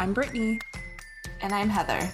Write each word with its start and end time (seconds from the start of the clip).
I'm 0.00 0.14
Brittany. 0.14 0.58
And 1.42 1.52
I'm 1.52 1.68
Heather. 1.68 2.10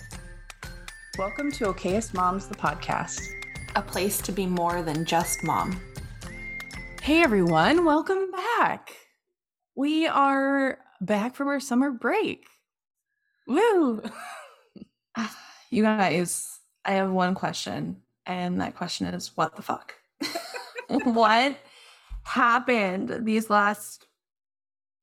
Welcome 1.18 1.52
to 1.52 1.66
Okayest 1.66 2.14
Moms, 2.14 2.48
the 2.48 2.56
podcast, 2.56 3.28
a 3.76 3.80
place 3.80 4.20
to 4.22 4.32
be 4.32 4.44
more 4.44 4.82
than 4.82 5.04
just 5.04 5.44
mom. 5.44 5.80
Hey 7.00 7.22
everyone, 7.22 7.84
welcome 7.84 8.32
back. 8.32 8.90
We 9.76 10.08
are 10.08 10.78
back 11.00 11.36
from 11.36 11.46
our 11.46 11.60
summer 11.60 11.92
break. 11.92 12.44
Woo! 13.46 14.02
Ah, 15.16 15.34
you 15.70 15.84
guys, 15.84 16.58
I 16.84 16.94
have 16.94 17.12
one 17.12 17.36
question, 17.36 18.02
and 18.26 18.60
that 18.60 18.74
question 18.74 19.06
is 19.06 19.30
what 19.36 19.54
the 19.54 19.62
fuck? 19.62 19.94
what 20.88 21.56
happened 22.24 23.20
these 23.24 23.48
last 23.48 24.08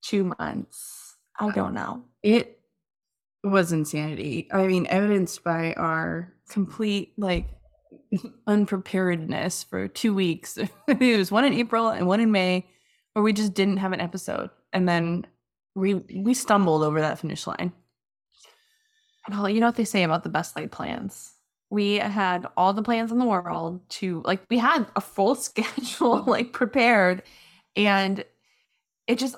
two 0.02 0.34
months? 0.38 1.16
I 1.40 1.50
don't 1.50 1.74
know. 1.74 2.04
It 2.22 2.60
was 3.44 3.72
insanity. 3.72 4.48
I 4.52 4.68
mean, 4.68 4.88
evidenced 4.88 5.44
by 5.44 5.74
our 5.74 6.34
complete 6.50 7.14
like 7.18 7.48
unpreparedness 8.48 9.64
for 9.64 9.88
two 9.88 10.14
weeks. 10.14 10.58
it 10.88 11.18
was 11.18 11.32
one 11.32 11.46
in 11.46 11.54
April 11.54 11.90
and 11.90 12.08
one 12.08 12.20
in 12.20 12.32
May 12.32 12.66
where 13.14 13.24
we 13.24 13.34
just 13.34 13.54
didn't 13.54 13.78
have 13.78 13.94
an 13.94 14.02
episode. 14.02 14.50
And 14.72 14.88
then 14.88 15.26
we 15.76 15.96
we 15.96 16.34
stumbled 16.34 16.84
over 16.84 17.02
that 17.02 17.20
finish 17.20 17.46
line. 17.48 17.74
Well, 19.30 19.50
you 19.50 19.60
know 19.60 19.68
what 19.68 19.76
they 19.76 19.86
say 19.86 20.04
about 20.04 20.24
the 20.24 20.30
best 20.30 20.56
laid 20.56 20.72
plans. 20.72 21.34
We 21.70 21.96
had 21.96 22.46
all 22.56 22.74
the 22.74 22.84
plans 22.84 23.12
in 23.12 23.18
the 23.18 23.26
world 23.26 23.82
to 23.92 24.22
like 24.26 24.42
we 24.50 24.58
had 24.58 24.86
a 24.96 25.02
full 25.02 25.36
schedule 25.36 26.24
like 26.24 26.54
prepared 26.54 27.24
and 27.76 28.24
it 29.08 29.18
just 29.18 29.36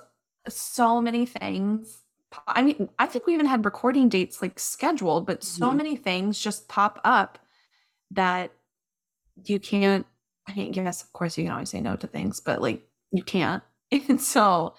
so 0.48 1.02
many 1.02 1.26
things 1.26 2.02
I 2.48 2.62
mean, 2.62 2.90
I 3.00 3.06
think 3.06 3.26
we 3.26 3.34
even 3.34 3.46
had 3.46 3.66
recording 3.66 4.10
dates 4.10 4.42
like 4.42 4.60
scheduled, 4.60 5.26
but 5.26 5.44
so 5.44 5.68
mm-hmm. 5.68 5.78
many 5.78 5.96
things 5.96 6.40
just 6.40 6.68
pop 6.68 7.00
up 7.04 7.40
that 8.12 8.52
you 9.44 9.60
can't. 9.60 10.06
I 10.48 10.54
mean, 10.54 10.74
yes, 10.74 11.04
of 11.04 11.12
course, 11.14 11.38
you 11.38 11.46
can 11.46 11.54
always 11.54 11.70
say 11.70 11.82
no 11.82 11.96
to 11.96 12.08
things, 12.08 12.40
but 12.40 12.62
like 12.62 12.88
you 13.12 13.24
can't. 13.24 13.64
And 14.10 14.20
so 14.20 14.74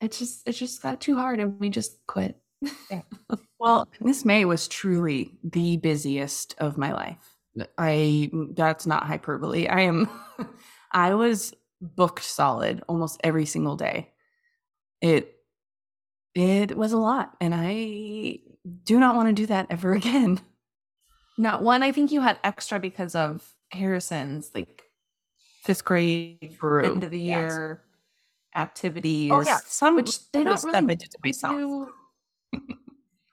it 0.00 0.12
just 0.12 0.48
it 0.48 0.52
just 0.52 0.82
got 0.82 1.00
too 1.00 1.16
hard, 1.16 1.40
and 1.40 1.58
we 1.60 1.68
just 1.68 1.98
quit. 2.06 2.36
well, 3.58 3.88
this 4.00 4.24
May 4.24 4.44
was 4.44 4.68
truly 4.68 5.38
the 5.44 5.76
busiest 5.76 6.54
of 6.58 6.78
my 6.78 6.92
life. 6.92 7.36
I 7.76 8.30
that's 8.54 8.86
not 8.86 9.04
hyperbole. 9.04 9.66
I 9.66 9.80
am. 9.82 10.08
I 10.92 11.14
was 11.14 11.54
booked 11.80 12.24
solid 12.24 12.82
almost 12.88 13.20
every 13.22 13.46
single 13.46 13.76
day. 13.76 14.12
It 15.00 15.39
it 16.34 16.76
was 16.76 16.92
a 16.92 16.98
lot, 16.98 17.36
and 17.40 17.54
I 17.54 18.38
do 18.84 18.98
not 19.00 19.16
want 19.16 19.28
to 19.28 19.32
do 19.32 19.46
that 19.46 19.66
ever 19.70 19.92
again. 19.94 20.40
not 21.38 21.62
one, 21.62 21.82
I 21.82 21.92
think 21.92 22.12
you 22.12 22.20
had 22.20 22.38
extra 22.44 22.78
because 22.78 23.14
of 23.14 23.54
Harrison's 23.72 24.50
like 24.54 24.82
fifth 25.62 25.84
grade 25.84 26.56
True. 26.58 26.84
end 26.84 27.04
of 27.04 27.10
the 27.10 27.20
year 27.20 27.82
yes. 27.82 28.60
activities. 28.60 29.30
Oh, 29.32 29.40
yeah. 29.40 29.58
Some 29.64 29.96
which 29.96 30.30
they 30.32 30.44
don't 30.44 30.62
really 30.64 30.96
do. 30.96 31.88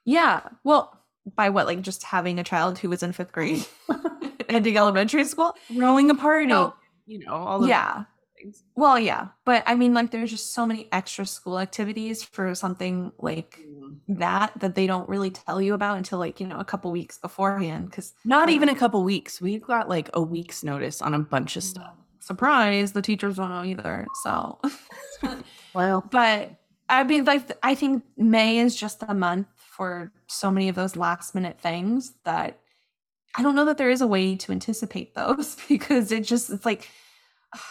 yeah. 0.04 0.40
Well, 0.64 0.98
by 1.34 1.50
what? 1.50 1.66
Like 1.66 1.82
just 1.82 2.02
having 2.02 2.38
a 2.38 2.44
child 2.44 2.78
who 2.78 2.88
was 2.88 3.02
in 3.02 3.12
fifth 3.12 3.32
grade, 3.32 3.66
ending 4.48 4.76
elementary 4.76 5.24
school, 5.24 5.54
throwing 5.72 6.10
a 6.10 6.14
party. 6.14 6.46
No. 6.46 6.74
You 7.06 7.20
know, 7.20 7.32
all 7.32 7.66
yeah 7.66 8.04
things. 8.38 8.64
Well, 8.76 8.98
yeah, 8.98 9.28
but 9.44 9.62
I 9.66 9.74
mean, 9.74 9.94
like, 9.94 10.10
there's 10.10 10.30
just 10.30 10.52
so 10.54 10.66
many 10.66 10.88
extra 10.92 11.26
school 11.26 11.58
activities 11.58 12.22
for 12.22 12.54
something 12.54 13.12
like 13.18 13.60
mm. 13.60 13.96
that 14.08 14.52
that 14.60 14.74
they 14.74 14.86
don't 14.86 15.08
really 15.08 15.30
tell 15.30 15.60
you 15.60 15.74
about 15.74 15.96
until 15.96 16.18
like 16.18 16.40
you 16.40 16.46
know 16.46 16.58
a 16.58 16.64
couple 16.64 16.90
weeks 16.90 17.18
beforehand. 17.18 17.90
Because 17.90 18.14
not 18.24 18.48
even 18.48 18.68
a 18.68 18.74
couple 18.74 19.02
weeks, 19.04 19.40
we 19.40 19.58
got 19.58 19.88
like 19.88 20.10
a 20.14 20.20
week's 20.20 20.62
notice 20.62 21.02
on 21.02 21.14
a 21.14 21.18
bunch 21.18 21.56
of 21.56 21.62
stuff. 21.62 21.94
Surprise! 22.20 22.92
The 22.92 23.02
teachers 23.02 23.36
don't 23.36 23.50
know 23.50 23.64
either. 23.64 24.06
So, 24.22 24.60
well, 25.74 26.04
but 26.10 26.52
I 26.88 27.04
mean, 27.04 27.24
like, 27.24 27.50
I 27.62 27.74
think 27.74 28.04
May 28.16 28.58
is 28.58 28.74
just 28.76 29.02
a 29.06 29.14
month 29.14 29.48
for 29.56 30.12
so 30.26 30.50
many 30.50 30.68
of 30.68 30.74
those 30.74 30.96
last 30.96 31.34
minute 31.34 31.60
things 31.60 32.12
that 32.24 32.58
I 33.36 33.42
don't 33.42 33.54
know 33.54 33.66
that 33.66 33.78
there 33.78 33.90
is 33.90 34.00
a 34.00 34.06
way 34.06 34.36
to 34.36 34.52
anticipate 34.52 35.14
those 35.14 35.56
because 35.68 36.10
it 36.12 36.24
just 36.24 36.50
it's 36.50 36.64
like 36.64 36.88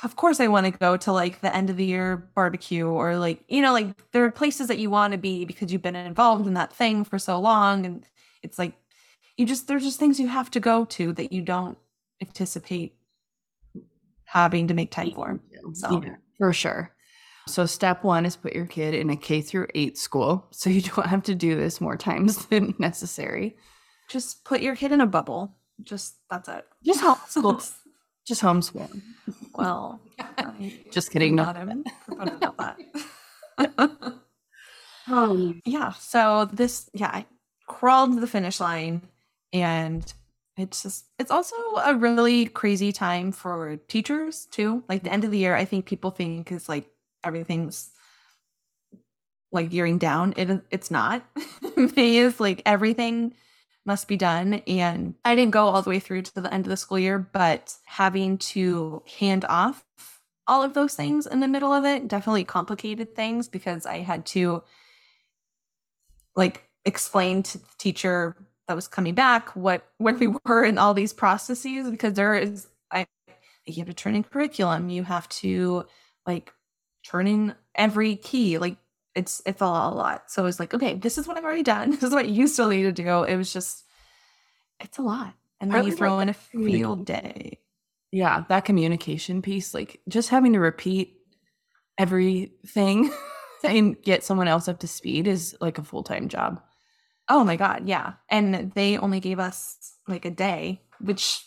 of 0.04 0.16
course 0.16 0.40
I 0.40 0.48
want 0.48 0.66
to 0.66 0.72
go 0.72 0.98
to 0.98 1.12
like 1.12 1.42
the 1.42 1.56
end 1.56 1.70
of 1.70 1.78
the 1.78 1.86
year 1.86 2.30
barbecue 2.36 2.88
or 2.88 3.18
like 3.18 3.44
you 3.48 3.62
know 3.62 3.74
like 3.74 3.88
there 4.12 4.24
are 4.26 4.32
places 4.32 4.68
that 4.68 4.80
you 4.80 4.90
want 4.90 5.12
to 5.12 5.18
be 5.18 5.46
because 5.46 5.72
you've 5.72 5.82
been 5.82 5.96
involved 5.96 6.48
in 6.48 6.56
that 6.56 6.74
thing 6.74 7.04
for 7.04 7.20
so 7.20 7.40
long 7.40 7.86
and 7.86 8.06
it's 8.42 8.58
like 8.58 8.74
you 9.38 9.46
just 9.46 9.68
there's 9.68 9.84
just 9.84 10.00
things 10.00 10.20
you 10.20 10.28
have 10.28 10.50
to 10.52 10.60
go 10.60 10.86
to 10.86 11.14
that 11.14 11.32
you 11.32 11.42
don't 11.42 11.78
anticipate 12.22 12.96
having 14.26 14.68
to 14.68 14.74
make 14.74 14.92
time 14.92 15.12
for. 15.12 15.40
So 15.74 16.02
yeah, 16.04 16.16
for 16.38 16.54
sure. 16.54 16.92
So 17.48 17.66
step 17.66 18.04
1 18.04 18.26
is 18.26 18.36
put 18.36 18.54
your 18.54 18.66
kid 18.66 18.94
in 18.94 19.10
a 19.10 19.16
K 19.16 19.42
through 19.42 19.68
8 19.74 19.98
school 19.98 20.48
so 20.52 20.70
you 20.70 20.82
don't 20.96 21.08
have 21.08 21.24
to 21.24 21.36
do 21.36 21.56
this 21.56 21.80
more 21.80 21.98
times 21.98 22.46
than 22.48 22.76
necessary. 22.78 23.58
Just 24.10 24.44
put 24.44 24.62
your 24.62 24.76
kid 24.76 24.92
in 24.92 25.02
a 25.02 25.08
bubble. 25.08 25.56
Just 25.84 26.16
that's 26.30 26.50
it. 26.50 26.66
Just 26.84 27.02
homeschool. 27.04 27.74
Just 28.26 28.42
homeschool. 28.42 29.02
Well, 29.58 30.00
just 30.92 31.12
kidding. 31.12 31.36
Not 31.36 31.58
him. 31.58 31.84
about 32.20 32.58
that. 32.58 32.78
um, 35.08 35.62
yeah. 35.66 35.94
So 35.94 36.48
this, 36.54 36.90
yeah, 36.94 37.10
I 37.12 37.26
crawled 37.66 38.14
to 38.14 38.20
the 38.20 38.28
finish 38.28 38.60
line, 38.60 39.02
and 39.52 40.12
it's 40.58 40.84
just, 40.84 41.06
it's 41.18 41.32
also 41.32 41.56
a 41.84 41.96
really 41.96 42.46
crazy 42.46 42.92
time 42.92 43.32
for 43.32 43.78
teachers 43.88 44.46
too. 44.52 44.84
Like 44.88 45.04
the 45.04 45.12
end 45.12 45.24
of 45.24 45.32
the 45.32 45.40
year, 45.40 45.56
I 45.56 45.66
think 45.66 45.86
people 45.86 46.12
think 46.12 46.52
is 46.52 46.70
like 46.70 46.88
everything's 47.24 47.90
like 49.52 49.72
gearing 49.72 49.98
down. 49.98 50.34
It 50.38 50.62
it's 50.70 50.92
not. 50.92 51.26
May 51.96 52.18
is 52.18 52.40
like 52.40 52.62
everything 52.66 53.34
must 53.88 54.08
be 54.08 54.18
done. 54.18 54.56
And 54.68 55.16
I 55.26 55.34
didn't 55.34 55.52
go 55.52 55.68
all 55.68 55.82
the 55.82 55.90
way 55.90 56.00
through 56.00 56.24
to 56.24 56.42
the 56.42 56.54
end 56.54 56.66
of 56.66 56.70
the 56.70 56.78
school 56.78 57.00
year, 57.00 57.18
but 57.18 57.76
having 57.86 58.38
to 58.40 59.02
hand 59.20 59.46
off 59.50 59.84
all 60.46 60.62
of 60.62 60.74
those 60.74 60.94
things 60.94 61.26
in 61.26 61.40
the 61.40 61.48
middle 61.48 61.74
of 61.74 61.84
it 61.86 62.08
definitely 62.08 62.44
complicated 62.44 63.16
things 63.16 63.48
because 63.50 63.86
I 63.86 63.98
had 63.98 64.26
to 64.28 64.64
like 66.36 66.64
explain 66.86 67.44
to 67.44 67.58
the 67.58 67.66
teacher 67.78 68.36
that 68.68 68.76
was 68.76 68.88
coming 68.88 69.14
back 69.14 69.50
what 69.56 69.86
where 69.98 70.14
we 70.14 70.28
were 70.46 70.64
in 70.64 70.78
all 70.78 70.94
these 70.94 71.14
processes 71.14 71.90
because 71.90 72.14
there 72.14 72.36
is 72.36 72.68
I 72.92 73.08
you 73.66 73.76
have 73.78 73.88
to 73.88 73.94
turn 73.94 74.16
in 74.16 74.24
curriculum, 74.24 74.90
you 74.90 75.04
have 75.04 75.28
to 75.30 75.86
like 76.26 76.54
turn 77.06 77.28
in 77.28 77.56
every 77.76 78.16
key, 78.16 78.58
like 78.58 78.78
it's 79.18 79.42
it's 79.46 79.62
a 79.62 79.66
lot. 79.66 80.30
So 80.32 80.46
it's 80.46 80.60
like, 80.60 80.74
okay, 80.74 80.94
this 80.94 81.18
is 81.18 81.28
what 81.28 81.38
I've 81.38 81.44
already 81.44 81.64
done. 81.64 81.92
This 81.98 82.04
is 82.04 82.14
what 82.14 82.30
you 82.30 82.48
still 82.48 82.70
need 82.70 82.84
to 82.84 82.92
do. 82.92 83.24
It 83.24 83.36
was 83.36 83.52
just 83.52 83.84
it's 84.80 85.00
a 85.00 85.02
lot. 85.02 85.34
And 85.60 85.72
then 85.72 85.86
you 85.86 85.96
throw 85.96 86.20
in 86.20 86.30
a 86.30 86.34
field 86.34 87.06
day. 87.06 87.60
Yeah, 88.12 88.44
that 88.48 88.64
communication 88.64 89.42
piece, 89.42 89.74
like 89.74 90.00
just 90.08 90.30
having 90.30 90.54
to 90.54 90.60
repeat 90.60 91.18
everything 91.98 93.12
and 93.64 94.02
get 94.04 94.24
someone 94.24 94.48
else 94.48 94.68
up 94.68 94.80
to 94.80 94.88
speed 94.88 95.28
is 95.28 95.58
like 95.60 95.80
a 95.80 95.84
full-time 95.84 96.28
job. 96.28 96.62
Oh 97.28 97.44
my 97.44 97.56
god, 97.56 97.88
yeah. 97.88 98.14
And 98.30 98.72
they 98.76 99.00
only 99.00 99.20
gave 99.20 99.40
us 99.40 99.96
like 100.08 100.26
a 100.26 100.32
day, 100.32 100.84
which 101.02 101.44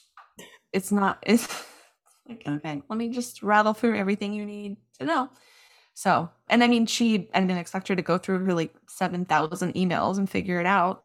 it's 0.73 0.91
not 0.91 1.23
it's 1.27 1.47
like 2.29 2.43
okay, 2.47 2.83
let 2.89 2.97
me 2.97 3.11
just 3.11 3.45
rattle 3.45 3.75
through 3.75 3.97
everything 3.97 4.33
you 4.33 4.45
need 4.45 4.77
to 4.99 5.07
know. 5.07 5.31
So, 6.01 6.31
and 6.49 6.65
I 6.65 6.67
mean, 6.67 6.87
she, 6.87 7.29
I 7.35 7.41
didn't 7.41 7.59
expect 7.59 7.89
her 7.89 7.95
to 7.95 8.01
go 8.01 8.17
through 8.17 8.43
her 8.47 8.55
like 8.55 8.75
7,000 8.89 9.75
emails 9.75 10.17
and 10.17 10.31
figure 10.31 10.59
it 10.59 10.65
out. 10.65 11.05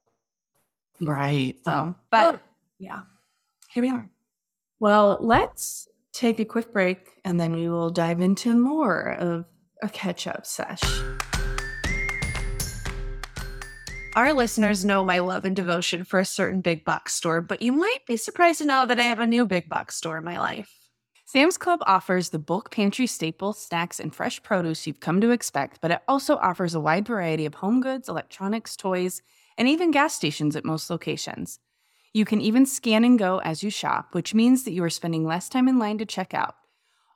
Right. 1.02 1.58
So, 1.66 1.96
but 2.10 2.42
yeah, 2.80 3.02
here 3.74 3.84
we 3.84 3.90
are. 3.90 4.10
Well, 4.80 5.18
let's 5.20 5.90
take 6.14 6.40
a 6.40 6.46
quick 6.46 6.72
break 6.72 7.10
and 7.26 7.38
then 7.38 7.52
we 7.52 7.68
will 7.68 7.90
dive 7.90 8.22
into 8.22 8.56
more 8.56 9.12
of 9.20 9.44
a 9.84 9.90
catch 9.90 10.28
up 10.28 10.46
sesh. 10.46 10.82
Our 14.16 14.32
listeners 14.32 14.86
know 14.86 15.04
my 15.04 15.20
love 15.20 15.44
and 15.44 15.58
devotion 15.58 16.06
for 16.06 16.22
a 16.22 16.26
certain 16.26 16.62
big 16.62 16.86
box 16.86 17.16
store, 17.16 17.42
but 17.42 17.62
you 17.62 17.74
might 17.74 18.06
be 18.08 18.16
surprised 18.16 18.60
to 18.60 18.66
know 18.66 18.86
that 18.86 18.98
I 18.98 19.04
have 19.04 19.20
a 19.20 19.28
new 19.28 19.46
big 19.46 19.68
box 19.68 19.98
store 19.98 20.18
in 20.18 20.24
my 20.24 20.40
life. 20.40 20.85
Sam's 21.36 21.58
Club 21.58 21.82
offers 21.86 22.30
the 22.30 22.40
bulk 22.40 22.72
pantry 22.72 23.06
staples, 23.06 23.62
snacks, 23.62 24.00
and 24.00 24.16
fresh 24.16 24.42
produce 24.42 24.88
you've 24.88 25.02
come 25.02 25.20
to 25.20 25.32
expect, 25.32 25.82
but 25.82 25.92
it 25.92 26.00
also 26.08 26.38
offers 26.38 26.74
a 26.74 26.80
wide 26.80 27.06
variety 27.06 27.46
of 27.46 27.56
home 27.56 27.82
goods, 27.82 28.08
electronics, 28.08 28.78
toys, 28.78 29.22
and 29.58 29.68
even 29.68 29.92
gas 29.92 30.16
stations 30.16 30.56
at 30.56 30.64
most 30.64 30.90
locations. 30.90 31.60
You 32.14 32.24
can 32.24 32.40
even 32.40 32.66
scan 32.66 33.04
and 33.04 33.20
go 33.20 33.40
as 33.40 33.64
you 33.64 33.70
shop, 33.70 34.16
which 34.16 34.34
means 34.34 34.64
that 34.64 34.72
you 34.72 34.82
are 34.86 34.90
spending 34.90 35.26
less 35.26 35.50
time 35.50 35.68
in 35.68 35.78
line 35.78 35.98
to 35.98 36.06
check 36.06 36.34
out. 36.34 36.56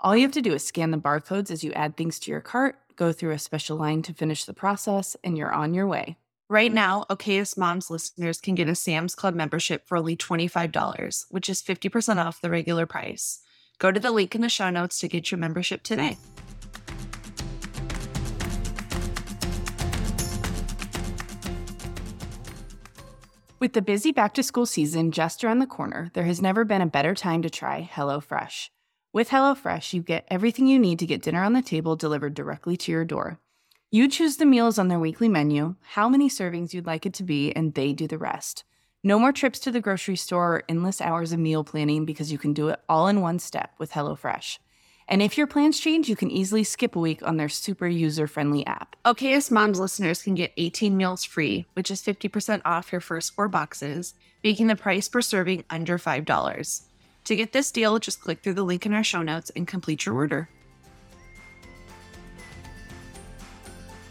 All 0.02 0.18
you 0.18 0.24
have 0.24 0.34
to 0.34 0.42
do 0.42 0.54
is 0.54 0.66
scan 0.66 0.92
the 0.92 0.98
barcodes 0.98 1.50
as 1.50 1.64
you 1.64 1.72
add 1.72 1.96
things 1.96 2.20
to 2.20 2.32
your 2.32 2.42
cart, 2.42 2.76
go 2.98 3.14
through 3.14 3.32
a 3.32 3.40
special 3.40 3.78
line 3.78 4.02
to 4.02 4.14
finish 4.14 4.44
the 4.44 4.54
process, 4.54 5.16
and 5.24 5.38
you're 5.38 5.54
on 5.54 5.74
your 5.74 5.88
way. 5.88 6.18
Right 6.50 6.74
now, 6.74 7.06
Okayest 7.10 7.58
Moms 7.58 7.90
listeners 7.90 8.42
can 8.42 8.56
get 8.56 8.68
a 8.68 8.76
Sam's 8.76 9.16
Club 9.16 9.34
membership 9.34 9.88
for 9.88 9.96
only 9.96 10.18
$25, 10.18 11.26
which 11.30 11.48
is 11.48 11.62
50% 11.62 12.18
off 12.18 12.42
the 12.42 12.50
regular 12.50 12.86
price. 12.86 13.40
Go 13.80 13.94
to 13.94 14.00
the 14.00 14.12
link 14.12 14.36
in 14.36 14.42
the 14.42 14.50
show 14.50 14.70
notes 14.70 15.00
to 15.00 15.08
get 15.08 15.32
your 15.32 15.38
membership 15.38 15.84
today. 15.84 16.18
With 23.58 23.74
the 23.74 23.82
busy 23.82 24.12
back 24.12 24.34
to 24.36 24.44
school 24.44 24.66
season 24.66 25.12
just 25.12 25.44
around 25.44 25.60
the 25.60 25.66
corner, 25.66 26.12
there 26.14 26.26
has 26.26 26.42
never 26.42 26.64
been 26.64 26.82
a 26.82 26.88
better 26.88 27.16
time 27.16 27.42
to 27.42 27.50
try 27.50 27.90
HelloFresh. 27.92 28.70
With 29.12 29.30
HelloFresh, 29.30 29.94
you 29.94 30.02
get 30.02 30.28
everything 30.30 30.68
you 30.68 30.80
need 30.80 31.00
to 31.00 31.06
get 31.06 31.22
dinner 31.22 31.44
on 31.44 31.54
the 31.54 31.62
table 31.62 31.96
delivered 31.96 32.34
directly 32.34 32.78
to 32.78 32.92
your 32.92 33.06
door. 33.06 33.40
You 33.92 34.08
choose 34.08 34.38
the 34.38 34.46
meals 34.46 34.78
on 34.78 34.88
their 34.88 35.00
weekly 35.00 35.28
menu, 35.30 35.76
how 35.82 36.08
many 36.08 36.30
servings 36.30 36.74
you'd 36.74 36.86
like 36.86 37.06
it 37.06 37.14
to 37.16 37.24
be, 37.24 37.52
and 37.54 37.74
they 37.74 37.92
do 37.94 38.08
the 38.08 38.18
rest. 38.18 38.66
No 39.02 39.18
more 39.18 39.32
trips 39.32 39.60
to 39.60 39.72
the 39.72 39.80
grocery 39.80 40.18
store 40.18 40.56
or 40.56 40.64
endless 40.68 41.00
hours 41.00 41.32
of 41.32 41.40
meal 41.40 41.64
planning 41.64 42.04
because 42.04 42.34
you 42.34 42.38
can 42.38 42.52
do 42.52 42.68
it 42.68 42.82
all 42.90 43.08
in 43.08 43.22
one 43.22 43.40
step 43.40 43.72
with 43.78 43.94
HelloFresh. 43.94 44.58
And 45.08 45.22
if 45.22 45.38
your 45.38 45.48
plans 45.48 45.80
change, 45.80 46.10
you 46.10 46.18
can 46.18 46.30
easily 46.30 46.66
skip 46.66 46.98
a 46.98 47.00
week 47.00 47.26
on 47.26 47.38
their 47.38 47.48
super 47.48 47.88
user 47.88 48.28
friendly 48.28 48.66
app. 48.68 48.98
Okayest 49.06 49.52
Moms 49.52 49.80
listeners 49.80 50.22
can 50.22 50.36
get 50.36 50.52
18 50.58 50.98
meals 50.98 51.24
free, 51.24 51.66
which 51.76 51.90
is 51.90 52.02
50% 52.02 52.62
off 52.66 52.92
your 52.92 53.00
first 53.00 53.34
four 53.34 53.48
boxes, 53.48 54.16
making 54.44 54.68
the 54.68 54.76
price 54.76 55.08
per 55.08 55.22
serving 55.22 55.64
under 55.70 55.98
$5. 55.98 56.82
To 57.24 57.36
get 57.38 57.54
this 57.54 57.72
deal, 57.72 58.00
just 58.00 58.20
click 58.20 58.44
through 58.44 58.56
the 58.56 58.64
link 58.64 58.86
in 58.86 58.94
our 58.94 59.04
show 59.04 59.22
notes 59.22 59.50
and 59.56 59.66
complete 59.66 60.06
your 60.06 60.16
order. 60.16 60.50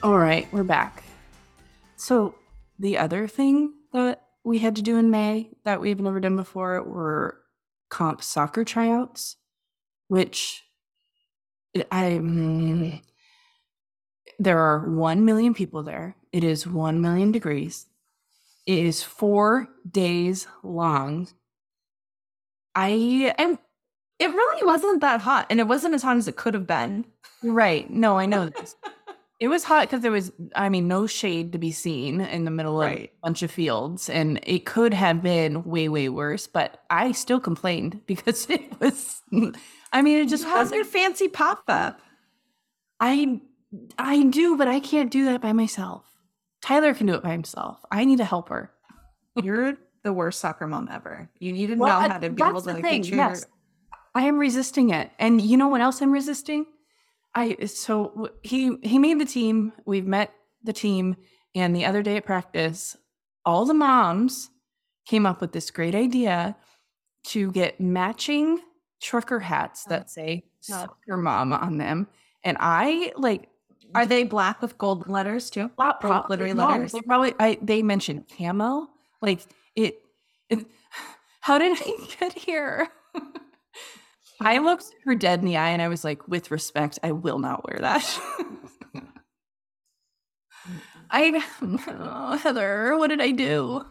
All 0.02 0.18
right, 0.18 0.50
we're 0.50 0.64
back. 0.64 1.04
So, 1.96 2.36
the 2.78 2.96
other 2.96 3.28
thing 3.28 3.74
that 3.92 4.22
we 4.48 4.58
had 4.58 4.76
to 4.76 4.82
do 4.82 4.96
in 4.96 5.10
May 5.10 5.50
that 5.64 5.80
we've 5.80 6.00
never 6.00 6.20
done 6.20 6.36
before 6.36 6.82
were 6.82 7.38
comp 7.90 8.22
soccer 8.22 8.64
tryouts, 8.64 9.36
which 10.08 10.64
I 11.92 12.18
mm, 12.22 13.02
there 14.38 14.58
are 14.58 14.88
1 14.88 15.24
million 15.26 15.52
people 15.52 15.82
there. 15.82 16.16
It 16.32 16.44
is 16.44 16.66
1 16.66 17.02
million 17.02 17.30
degrees. 17.30 17.86
It 18.64 18.78
is 18.78 19.02
4 19.02 19.68
days 19.90 20.46
long. 20.62 21.28
I 22.74 23.34
And 23.36 23.58
it 24.18 24.30
really 24.30 24.64
wasn't 24.64 25.02
that 25.02 25.20
hot, 25.20 25.46
and 25.50 25.60
it 25.60 25.68
wasn't 25.68 25.94
as 25.94 26.02
hot 26.02 26.16
as 26.16 26.26
it 26.26 26.36
could 26.36 26.54
have 26.54 26.66
been. 26.66 27.04
right. 27.42 27.88
No, 27.90 28.16
I 28.16 28.24
know 28.24 28.48
this. 28.48 28.76
It 29.40 29.46
was 29.48 29.62
hot 29.64 29.82
because 29.88 30.00
there 30.02 30.10
was, 30.10 30.32
I 30.56 30.68
mean, 30.68 30.88
no 30.88 31.06
shade 31.06 31.52
to 31.52 31.58
be 31.58 31.70
seen 31.70 32.20
in 32.20 32.44
the 32.44 32.50
middle 32.50 32.82
of 32.82 32.88
Right. 32.88 33.12
a 33.16 33.20
bunch 33.26 33.42
of 33.44 33.52
fields, 33.52 34.10
and 34.10 34.40
it 34.42 34.66
could 34.66 34.92
have 34.92 35.22
been 35.22 35.62
way, 35.62 35.88
way 35.88 36.08
worse. 36.08 36.48
But 36.48 36.82
I 36.90 37.12
still 37.12 37.38
complained 37.38 38.00
because 38.06 38.50
it 38.50 38.80
was. 38.80 39.22
I 39.92 40.02
mean, 40.02 40.18
it 40.18 40.28
just 40.28 40.44
wasn't. 40.44 40.76
your 40.76 40.84
fancy 40.84 41.28
pop 41.28 41.62
up. 41.68 42.00
I, 42.98 43.40
I 43.96 44.24
do, 44.24 44.56
but 44.56 44.66
I 44.66 44.80
can't 44.80 45.10
do 45.10 45.26
that 45.26 45.40
by 45.40 45.52
myself. 45.52 46.04
Tyler 46.60 46.92
can 46.92 47.06
do 47.06 47.14
it 47.14 47.22
by 47.22 47.30
himself. 47.30 47.78
I 47.92 48.04
need 48.04 48.18
a 48.18 48.24
helper. 48.24 48.72
You're 49.40 49.76
the 50.02 50.12
worst 50.12 50.40
soccer 50.40 50.66
mom 50.66 50.88
ever. 50.90 51.30
You 51.38 51.52
need 51.52 51.68
to 51.68 51.76
know 51.76 51.84
uh, 51.84 52.08
how 52.08 52.18
to 52.18 52.30
be 52.30 52.42
able 52.42 52.60
to 52.62 52.72
like, 52.72 52.82
thing, 52.82 53.04
yes. 53.04 53.46
I 54.16 54.22
am 54.22 54.36
resisting 54.38 54.90
it, 54.90 55.12
and 55.20 55.40
you 55.40 55.56
know 55.56 55.68
what 55.68 55.80
else 55.80 56.00
I'm 56.02 56.10
resisting? 56.10 56.66
I 57.34 57.66
so 57.66 58.30
he 58.42 58.76
he 58.82 58.98
made 58.98 59.20
the 59.20 59.24
team. 59.24 59.72
We've 59.84 60.06
met 60.06 60.32
the 60.62 60.72
team, 60.72 61.16
and 61.54 61.74
the 61.74 61.84
other 61.84 62.02
day 62.02 62.16
at 62.16 62.26
practice, 62.26 62.96
all 63.44 63.64
the 63.64 63.74
moms 63.74 64.50
came 65.06 65.26
up 65.26 65.40
with 65.40 65.52
this 65.52 65.70
great 65.70 65.94
idea 65.94 66.56
to 67.24 67.50
get 67.52 67.80
matching 67.80 68.60
trucker 69.00 69.40
hats 69.40 69.84
that 69.84 70.10
say. 70.10 70.44
"soccer 70.60 71.16
mom" 71.16 71.52
on 71.52 71.78
them, 71.78 72.08
and 72.44 72.56
I 72.60 73.12
like 73.16 73.48
Are 73.94 74.06
they 74.06 74.24
black 74.24 74.60
with 74.60 74.76
gold 74.76 75.08
letters 75.08 75.50
too? 75.50 75.70
Black, 75.76 76.00
glittery 76.00 76.52
no, 76.52 76.66
letters. 76.66 76.92
They 76.92 77.00
probably 77.02 77.34
I 77.38 77.58
they 77.62 77.82
mentioned 77.82 78.24
camo. 78.36 78.88
Like 79.22 79.40
it, 79.76 80.00
it 80.50 80.66
how 81.40 81.58
did 81.58 81.78
I 81.80 82.06
get 82.20 82.32
here? 82.34 82.88
I 84.40 84.58
looked 84.58 84.94
her 85.04 85.14
dead 85.14 85.40
in 85.40 85.46
the 85.46 85.56
eye 85.56 85.70
and 85.70 85.82
I 85.82 85.88
was 85.88 86.04
like, 86.04 86.28
with 86.28 86.50
respect, 86.50 86.98
I 87.02 87.12
will 87.12 87.38
not 87.38 87.66
wear 87.68 87.78
that. 87.80 88.20
I 91.10 91.42
oh, 91.62 92.36
Heather, 92.42 92.96
what 92.96 93.08
did 93.08 93.20
I 93.20 93.30
do? 93.30 93.84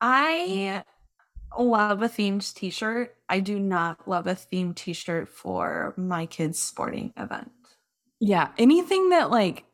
I 0.00 0.84
love 1.58 2.02
a 2.02 2.08
themed 2.08 2.54
t-shirt. 2.54 3.14
I 3.28 3.40
do 3.40 3.58
not 3.58 4.08
love 4.08 4.26
a 4.26 4.34
themed 4.34 4.76
t-shirt 4.76 5.28
for 5.28 5.94
my 5.96 6.26
kids' 6.26 6.58
sporting 6.58 7.12
event. 7.16 7.50
Yeah, 8.20 8.48
anything 8.56 9.10
that 9.10 9.30
like 9.30 9.64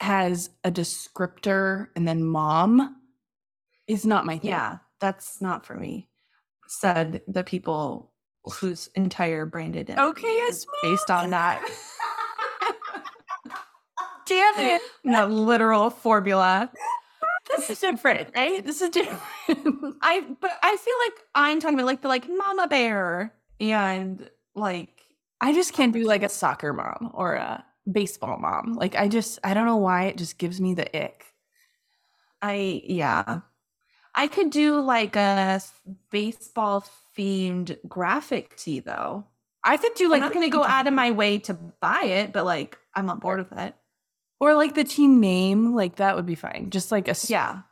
has 0.00 0.50
a 0.64 0.70
descriptor 0.70 1.88
and 1.96 2.06
then 2.06 2.24
mom 2.24 2.96
is 3.86 4.04
not 4.04 4.26
my 4.26 4.38
thing. 4.38 4.50
Yeah, 4.50 4.78
that's 5.00 5.40
not 5.40 5.64
for 5.64 5.76
me. 5.76 6.08
Said 6.66 7.22
the 7.28 7.44
people 7.44 8.12
whose 8.44 8.88
entire 8.94 9.46
branded 9.46 9.90
identity 9.90 10.08
Okay, 10.10 10.28
is 10.28 10.66
based 10.82 11.10
on 11.10 11.30
that. 11.30 11.62
Damn 14.26 14.54
it. 14.58 14.82
that 15.04 15.30
literal 15.30 15.90
formula. 15.90 16.70
This 17.56 17.70
is 17.70 17.80
different, 17.80 18.30
right? 18.34 18.64
This 18.64 18.80
is 18.80 18.90
different. 18.90 19.20
I 20.02 20.24
but 20.40 20.50
I 20.62 20.76
feel 20.76 20.94
like 21.04 21.24
I'm 21.34 21.60
talking 21.60 21.78
about 21.78 21.86
like 21.86 22.02
the 22.02 22.08
like 22.08 22.28
mama 22.28 22.66
bear 22.68 23.34
and 23.60 24.28
like 24.54 24.88
I 25.40 25.52
just 25.52 25.72
can't 25.74 25.92
do 25.92 26.04
like 26.04 26.22
a 26.22 26.28
soccer 26.28 26.72
mom 26.72 27.10
or 27.12 27.34
a 27.34 27.64
baseball 27.90 28.38
mom. 28.38 28.74
Like 28.74 28.96
I 28.96 29.08
just 29.08 29.38
I 29.44 29.52
don't 29.52 29.66
know 29.66 29.76
why 29.76 30.04
it 30.04 30.16
just 30.16 30.38
gives 30.38 30.60
me 30.60 30.74
the 30.74 31.04
ick. 31.04 31.26
I 32.40 32.82
yeah. 32.84 33.40
I 34.14 34.28
could 34.28 34.50
do 34.50 34.80
like 34.80 35.16
a 35.16 35.60
baseball 36.10 36.84
themed 37.16 37.76
graphic 37.88 38.56
tee 38.56 38.80
though. 38.80 39.24
I 39.62 39.76
could 39.76 39.94
do 39.94 40.08
like 40.08 40.18
I'm 40.18 40.26
not 40.28 40.32
going 40.34 40.46
to 40.50 40.56
go 40.56 40.62
out 40.64 40.86
of 40.86 40.92
my 40.94 41.10
way 41.10 41.38
to 41.40 41.54
buy 41.54 42.02
it, 42.04 42.32
but 42.32 42.44
like 42.44 42.78
I'm 42.94 43.08
on 43.10 43.18
board 43.18 43.38
with 43.38 43.58
it. 43.58 43.74
or 44.40 44.54
like 44.54 44.74
the 44.74 44.84
team 44.84 45.20
name, 45.20 45.74
like 45.74 45.96
that 45.96 46.16
would 46.16 46.26
be 46.26 46.34
fine. 46.34 46.68
Just 46.70 46.92
like 46.92 47.08
a 47.08 47.14
Yeah. 47.28 47.62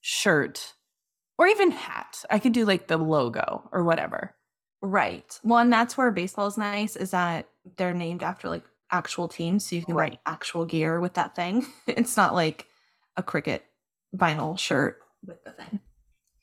shirt 0.00 0.74
or 1.38 1.46
even 1.46 1.70
hat. 1.70 2.24
I 2.30 2.38
could 2.38 2.52
do 2.52 2.64
like 2.64 2.88
the 2.88 2.96
logo 2.98 3.68
or 3.72 3.84
whatever. 3.84 4.34
Right. 4.82 5.38
Well, 5.42 5.58
and 5.58 5.72
that's 5.72 5.96
where 5.96 6.10
baseball 6.10 6.46
is 6.46 6.58
nice 6.58 6.94
is 6.94 7.10
that 7.12 7.48
they're 7.76 7.94
named 7.94 8.22
after 8.22 8.48
like 8.48 8.64
actual 8.90 9.28
teams, 9.28 9.66
so 9.68 9.76
you 9.76 9.84
can 9.84 9.94
Right. 9.94 10.12
get 10.12 10.20
actual 10.26 10.64
gear 10.64 11.00
with 11.00 11.14
that 11.14 11.34
thing. 11.34 11.66
It's 11.86 12.16
not 12.16 12.34
like 12.34 12.66
a 13.16 13.22
cricket 13.22 13.64
vinyl 14.16 14.58
shirt 14.58 15.00
with 15.24 15.42
the 15.44 15.52
thing. 15.52 15.80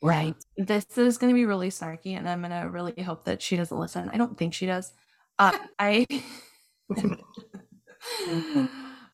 Right. 0.02 0.36
This 0.58 0.86
is 0.98 1.18
going 1.18 1.32
to 1.32 1.36
be 1.36 1.46
really 1.46 1.70
snarky, 1.70 2.18
and 2.18 2.30
I'm 2.30 2.42
going 2.42 2.52
to 2.52 2.70
really 2.70 3.02
hope 3.02 3.26
that 3.26 3.42
she 3.42 3.56
doesn't 3.56 3.78
listen. 3.78 4.10
I 4.14 4.18
don't 4.18 4.38
think 4.38 4.54
she 4.54 4.66
does. 4.66 4.94
Uh, 5.40 5.58
I 5.80 6.06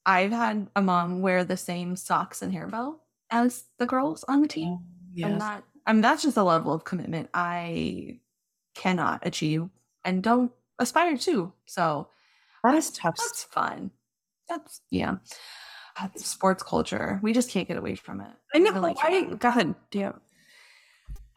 I've 0.06 0.32
had 0.32 0.68
a 0.76 0.82
mom 0.82 1.22
wear 1.22 1.44
the 1.44 1.58
same 1.58 1.96
socks 1.96 2.42
and 2.42 2.52
hair 2.52 2.68
bow 2.68 3.00
as 3.30 3.66
the 3.78 3.86
girls 3.86 4.24
on 4.28 4.42
the 4.42 4.48
team. 4.48 4.80
I'm 5.24 5.38
not. 5.38 5.64
I 5.86 5.94
mean, 5.94 6.02
that's 6.02 6.24
just 6.24 6.38
a 6.38 6.44
level 6.44 6.74
of 6.74 6.84
commitment 6.84 7.30
I 7.34 8.20
cannot 8.76 9.26
achieve 9.26 9.70
and 10.04 10.22
don't 10.22 10.52
aspire 10.80 11.18
to. 11.18 11.54
So 11.66 12.10
that 12.64 12.76
is 12.76 12.92
tough. 12.92 13.16
that's 13.18 13.44
fun. 13.44 13.92
That's 14.48 14.82
yeah. 14.90 15.16
That's 16.00 16.26
sports 16.26 16.64
culture. 16.64 17.20
We 17.22 17.34
just 17.34 17.50
can't 17.50 17.68
get 17.68 17.78
away 17.78 17.96
from 17.96 18.22
it. 18.22 18.32
I 18.54 18.60
know. 18.60 18.72
really 18.72 18.96
I. 19.02 19.24
God 19.40 19.76
damn. 19.92 20.20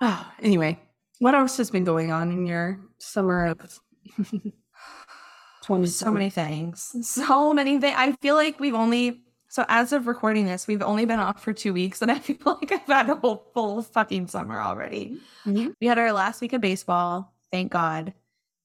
Oh, 0.01 0.33
anyway, 0.43 0.79
what 1.21 1.35
else 1.35 1.57
has 1.59 1.71
been 1.71 1.85
going 1.85 2.11
on 2.11 2.31
in 2.33 2.47
your 2.47 2.81
summer 2.99 3.47
of 3.47 3.81
20? 5.63 5.87
so 5.87 6.11
many 6.11 6.31
things. 6.31 6.95
So 7.03 7.53
many 7.53 7.79
things. 7.81 7.95
I 7.97 8.13
feel 8.21 8.35
like 8.35 8.61
we've 8.61 8.75
only 8.75 9.21
so 9.49 9.65
as 9.69 9.93
of 9.93 10.09
recording 10.09 10.47
this, 10.47 10.67
we've 10.67 10.83
only 10.83 11.05
been 11.05 11.21
off 11.21 11.41
for 11.43 11.53
two 11.53 11.73
weeks, 11.73 12.03
and 12.03 12.11
I 12.11 12.19
feel 12.19 12.37
like 12.45 12.73
I've 12.73 12.81
had 12.87 13.09
a 13.09 13.15
whole 13.15 13.51
full 13.55 13.83
fucking 13.83 14.27
summer 14.27 14.61
already. 14.61 15.19
Mhm. 15.47 15.75
We 15.81 15.87
had 15.87 15.99
our 15.99 16.13
last 16.13 16.41
week 16.41 16.53
of 16.55 16.61
baseball, 16.61 17.33
thank 17.53 17.71
God, 17.71 18.13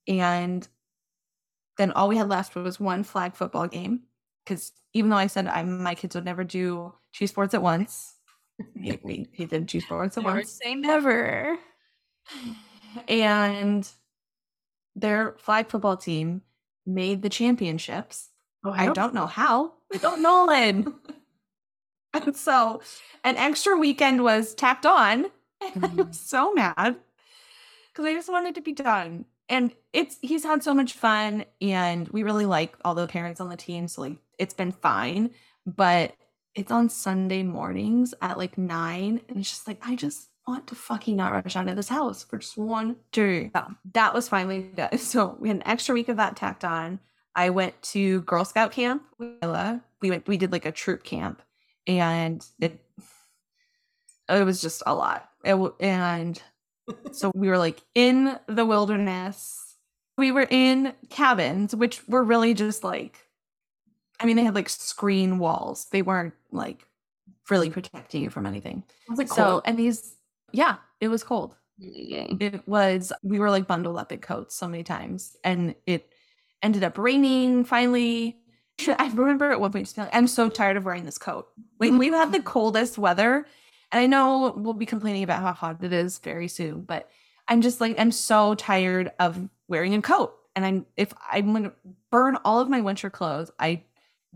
and 0.07 0.67
then 1.77 1.91
all 1.91 2.09
we 2.09 2.17
had 2.17 2.27
left 2.27 2.55
was 2.55 2.79
one 2.79 3.03
flag 3.03 3.35
football 3.35 3.67
game. 3.67 4.01
Because 4.43 4.71
even 4.93 5.11
though 5.11 5.15
I 5.17 5.27
said 5.27 5.45
I, 5.47 5.61
my 5.63 5.93
kids 5.93 6.15
would 6.15 6.25
never 6.25 6.43
do 6.43 6.93
two 7.13 7.27
sports 7.27 7.53
at 7.53 7.61
once, 7.61 8.15
he 8.81 9.45
did 9.45 9.67
two 9.67 9.81
sports 9.81 10.17
at 10.17 10.23
Never 10.23 10.37
once. 10.37 10.51
say 10.63 10.75
never. 10.75 11.57
and 13.07 13.87
their 14.95 15.35
flag 15.39 15.69
football 15.69 15.97
team 15.97 16.41
made 16.85 17.21
the 17.21 17.29
championships. 17.29 18.29
Oh, 18.65 18.71
I 18.71 18.87
don't 18.89 19.13
know 19.13 19.27
how. 19.27 19.73
I 19.93 19.97
don't 19.97 20.21
know, 20.21 20.45
Lynn. 20.45 20.93
And 22.11 22.35
so 22.35 22.81
an 23.23 23.37
extra 23.37 23.77
weekend 23.77 24.23
was 24.23 24.55
tacked 24.55 24.87
on. 24.87 25.25
And 25.61 25.85
I 25.85 25.87
Mhm. 25.89 26.07
was 26.07 26.19
so 26.19 26.51
mad 26.53 26.95
because 27.91 28.03
I 28.05 28.13
just 28.13 28.29
wanted 28.31 28.55
to 28.55 28.61
be 28.61 28.71
done. 28.73 29.25
And 29.47 29.75
it's 29.93 30.17
he's 30.21 30.43
had 30.43 30.63
so 30.63 30.73
much 30.73 30.93
fun 30.93 31.45
and 31.61 32.07
we 32.09 32.23
really 32.23 32.47
like 32.47 32.75
all 32.83 32.95
the 32.95 33.05
parents 33.07 33.39
on 33.39 33.49
the 33.49 33.55
team. 33.57 33.87
So 33.87 34.01
like 34.01 34.17
it's 34.39 34.55
been 34.55 34.71
fine. 34.71 35.29
But 35.67 36.15
it's 36.59 36.71
on 36.71 36.89
Sunday 36.89 37.41
mornings 37.41 38.13
at 38.21 38.37
like 38.37 38.57
nine. 38.57 39.21
And 39.29 39.37
it's 39.37 39.49
just 39.49 39.65
like, 39.65 39.79
I 39.81 39.95
just 39.95 40.27
want 40.45 40.67
to 40.67 40.75
fucking 40.75 41.15
not 41.15 41.31
rush 41.31 41.55
out 41.55 41.69
of 41.69 41.75
this 41.77 41.87
house 41.87 42.23
for 42.23 42.37
just 42.37 42.57
one 42.57 42.97
day. 43.13 43.49
That 43.93 44.13
was 44.13 44.27
finally 44.27 44.63
done. 44.75 44.97
So 44.97 45.37
we 45.39 45.47
had 45.47 45.57
an 45.57 45.67
extra 45.67 45.95
week 45.95 46.09
of 46.09 46.17
that 46.17 46.35
tacked 46.35 46.65
on. 46.65 46.99
I 47.33 47.49
went 47.51 47.81
to 47.83 48.21
Girl 48.21 48.43
Scout 48.43 48.73
camp 48.73 49.03
with 49.17 49.37
Ella. 49.41 49.81
We 50.01 50.09
went 50.09 50.27
we 50.27 50.35
did 50.35 50.51
like 50.51 50.65
a 50.65 50.71
troop 50.71 51.03
camp 51.03 51.41
and 51.87 52.45
it 52.59 52.83
it 54.27 54.43
was 54.43 54.61
just 54.61 54.83
a 54.85 54.93
lot. 54.93 55.29
It, 55.45 55.55
and 55.79 56.41
so 57.13 57.31
we 57.33 57.47
were 57.47 57.57
like 57.57 57.81
in 57.95 58.37
the 58.47 58.65
wilderness. 58.65 59.75
We 60.17 60.33
were 60.33 60.47
in 60.49 60.93
cabins, 61.09 61.73
which 61.73 62.05
were 62.05 62.23
really 62.23 62.53
just 62.53 62.83
like, 62.83 63.28
I 64.19 64.25
mean, 64.25 64.35
they 64.35 64.43
had 64.43 64.55
like 64.55 64.69
screen 64.69 65.39
walls. 65.39 65.87
They 65.91 66.01
weren't 66.01 66.33
like 66.51 66.85
really 67.49 67.69
protecting 67.69 68.23
you 68.23 68.29
from 68.29 68.45
anything. 68.45 68.83
Was 69.07 69.19
it 69.19 69.29
So, 69.29 69.61
and 69.65 69.77
these, 69.77 70.15
yeah, 70.51 70.77
it 70.99 71.07
was 71.07 71.23
cold. 71.23 71.55
Yay. 71.77 72.35
It 72.39 72.67
was, 72.67 73.13
we 73.23 73.39
were 73.39 73.49
like 73.49 73.67
bundled 73.67 73.97
up 73.97 74.11
in 74.11 74.19
coats 74.19 74.55
so 74.55 74.67
many 74.67 74.83
times. 74.83 75.37
And 75.43 75.75
it 75.85 76.11
ended 76.61 76.83
up 76.83 76.97
raining 76.97 77.63
finally. 77.63 78.37
I 78.87 79.09
remember 79.13 79.51
at 79.51 79.59
one 79.59 79.71
point 79.71 79.85
just 79.85 79.95
being 79.95 80.07
like, 80.07 80.15
I'm 80.15 80.27
so 80.27 80.49
tired 80.49 80.77
of 80.77 80.85
wearing 80.85 81.05
this 81.05 81.17
coat. 81.17 81.47
Like, 81.79 81.93
we've 81.93 82.13
had 82.13 82.31
the 82.31 82.41
coldest 82.43 82.97
weather. 82.97 83.45
And 83.91 83.99
I 83.99 84.05
know 84.05 84.53
we'll 84.55 84.73
be 84.73 84.85
complaining 84.85 85.23
about 85.23 85.41
how 85.41 85.53
hot 85.53 85.83
it 85.83 85.93
is 85.93 86.19
very 86.19 86.47
soon, 86.47 86.81
but 86.81 87.09
I'm 87.47 87.61
just 87.61 87.81
like, 87.81 87.99
I'm 87.99 88.11
so 88.11 88.53
tired 88.53 89.11
of 89.19 89.49
wearing 89.67 89.95
a 89.95 90.01
coat. 90.01 90.35
And 90.55 90.63
I'm, 90.63 90.85
if 90.95 91.11
I'm 91.31 91.51
going 91.51 91.63
to 91.63 91.73
burn 92.11 92.37
all 92.45 92.59
of 92.59 92.69
my 92.69 92.81
winter 92.81 93.09
clothes, 93.09 93.49
I 93.57 93.83